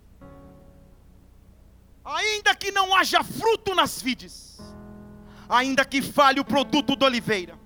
ainda 2.05 2.55
que 2.55 2.71
não 2.71 2.95
haja 2.95 3.23
fruto 3.23 3.75
nas 3.75 4.01
vides, 4.01 4.59
ainda 5.49 5.85
que 5.85 6.01
falhe 6.01 6.41
o 6.41 6.45
produto 6.45 6.97
da 6.97 7.07
oliveira, 7.07 7.59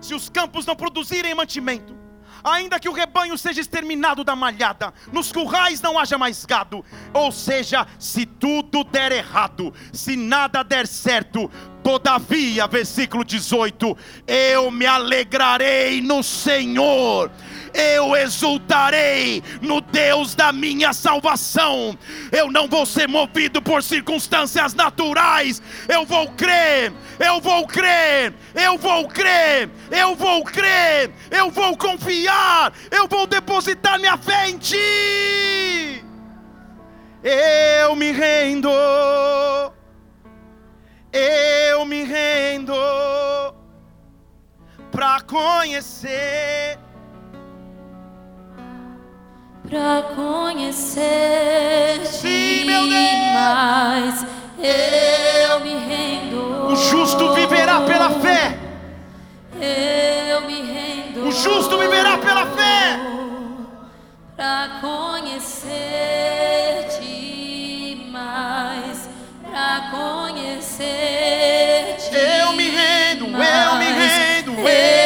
se 0.00 0.14
os 0.14 0.28
campos 0.28 0.66
não 0.66 0.76
produzirem 0.76 1.34
mantimento, 1.34 1.96
ainda 2.42 2.78
que 2.78 2.88
o 2.88 2.92
rebanho 2.92 3.36
seja 3.36 3.60
exterminado 3.60 4.22
da 4.22 4.36
malhada, 4.36 4.92
nos 5.12 5.32
currais 5.32 5.80
não 5.80 5.98
haja 5.98 6.16
mais 6.16 6.44
gado, 6.44 6.84
ou 7.12 7.32
seja, 7.32 7.86
se 7.98 8.24
tudo 8.24 8.84
der 8.84 9.12
errado, 9.12 9.74
se 9.92 10.16
nada 10.16 10.62
der 10.62 10.86
certo, 10.86 11.50
todavia, 11.82 12.66
versículo 12.66 13.24
18: 13.24 13.96
eu 14.26 14.70
me 14.70 14.86
alegrarei 14.86 16.00
no 16.00 16.22
Senhor 16.22 17.30
eu 17.76 18.16
exultarei 18.16 19.42
no 19.60 19.82
Deus 19.82 20.34
da 20.34 20.50
minha 20.50 20.94
salvação. 20.94 21.96
Eu 22.32 22.50
não 22.50 22.66
vou 22.66 22.86
ser 22.86 23.06
movido 23.06 23.60
por 23.60 23.82
circunstâncias 23.82 24.72
naturais. 24.72 25.60
Eu 25.86 26.06
vou 26.06 26.28
crer, 26.30 26.92
eu 27.18 27.40
vou 27.40 27.66
crer, 27.66 28.32
eu 28.54 28.78
vou 28.78 29.06
crer, 29.08 29.68
eu 29.90 30.14
vou 30.14 30.42
crer, 30.42 31.10
eu 31.30 31.50
vou 31.50 31.76
confiar, 31.76 32.72
eu 32.90 33.06
vou 33.06 33.26
depositar 33.26 33.98
minha 33.98 34.16
fé 34.16 34.48
em 34.48 34.56
Ti. 34.56 36.02
Eu 37.22 37.94
me 37.94 38.12
rendo, 38.12 38.70
eu 41.12 41.84
me 41.84 42.04
rendo 42.04 42.74
para 44.90 45.20
conhecer 45.20 46.78
para 49.68 50.02
conhecer-te 50.14 51.06
mais. 53.34 54.24
Eu 54.58 55.60
me 55.60 55.74
rendo. 55.74 56.68
O 56.72 56.76
justo 56.76 57.34
viverá 57.34 57.80
pela 57.82 58.10
fé. 58.10 58.58
Eu 59.60 60.42
me 60.42 60.62
rendo. 60.62 61.28
O 61.28 61.32
justo 61.32 61.78
viverá 61.78 62.18
pela 62.18 62.46
fé. 62.46 63.00
Para 64.36 64.80
conhecer-te 64.80 65.66
mais, 68.10 69.08
para 69.42 69.90
conhecer-te. 69.90 70.86
Eu 72.14 72.52
me 72.52 72.68
rendo, 72.68 73.24
eu 73.26 73.76
me 73.76 73.86
rendo, 73.86 74.52
eu 74.52 75.05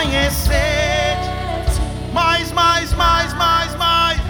conhecer. 0.00 1.16
Mais, 2.12 2.50
mais, 2.52 2.92
mais, 2.94 3.34
mais, 3.34 3.76
mais. 3.76 4.20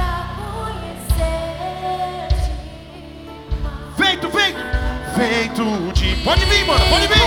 Feito, 3.97 4.31
feito, 4.31 4.59
feito 5.15 5.93
de. 5.93 6.17
Pode 6.25 6.45
vir, 6.47 6.67
mano, 6.67 6.85
pode 6.89 7.07
vir. 7.07 7.20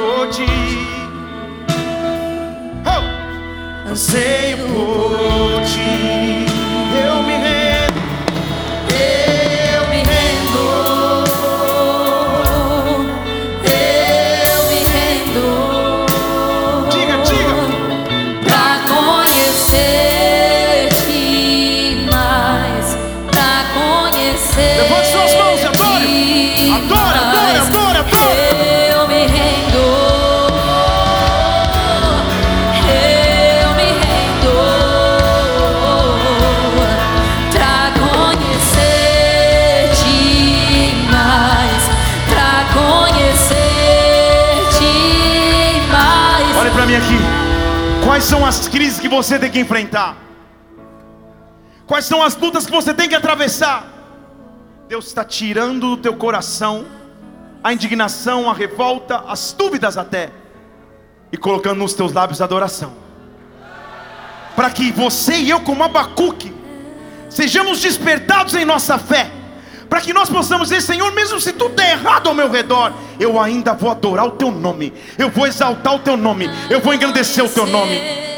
Por 0.00 0.30
ti. 0.30 0.46
Oh! 2.86 3.88
Anseio 3.90 4.56
por 4.66 5.62
ti. 5.64 6.39
São 48.30 48.46
as 48.46 48.68
crises 48.68 49.00
que 49.00 49.08
você 49.08 49.40
tem 49.40 49.50
que 49.50 49.58
enfrentar? 49.58 50.16
Quais 51.84 52.04
são 52.04 52.22
as 52.22 52.36
lutas 52.36 52.64
que 52.64 52.70
você 52.70 52.94
tem 52.94 53.08
que 53.08 53.14
atravessar? 53.16 53.84
Deus 54.88 55.08
está 55.08 55.24
tirando 55.24 55.96
do 55.96 55.96
teu 55.96 56.14
coração 56.14 56.86
a 57.62 57.72
indignação, 57.72 58.48
a 58.48 58.54
revolta, 58.54 59.24
as 59.26 59.52
dúvidas 59.52 59.98
até, 59.98 60.30
e 61.32 61.36
colocando 61.36 61.78
nos 61.78 61.92
teus 61.92 62.12
lábios 62.12 62.40
a 62.40 62.44
adoração. 62.44 62.92
Para 64.54 64.70
que 64.70 64.92
você 64.92 65.34
e 65.34 65.50
eu, 65.50 65.60
como 65.62 65.82
Abacuque, 65.82 66.54
sejamos 67.28 67.80
despertados 67.80 68.54
em 68.54 68.64
nossa 68.64 68.96
fé. 68.96 69.28
Para 69.90 70.00
que 70.00 70.12
nós 70.12 70.30
possamos 70.30 70.68
dizer, 70.68 70.80
Senhor, 70.82 71.12
mesmo 71.12 71.40
se 71.40 71.52
tudo 71.52 71.74
der 71.74 71.94
errado 71.94 72.28
ao 72.28 72.34
meu 72.34 72.48
redor, 72.48 72.92
eu 73.18 73.40
ainda 73.40 73.74
vou 73.74 73.90
adorar 73.90 74.24
o 74.24 74.30
teu 74.30 74.52
nome, 74.52 74.92
eu 75.18 75.28
vou 75.28 75.48
exaltar 75.48 75.96
o 75.96 75.98
teu 75.98 76.16
nome, 76.16 76.48
eu 76.70 76.80
vou 76.80 76.94
engrandecer 76.94 77.44
o 77.44 77.48
teu 77.48 77.66
nome. 77.66 78.29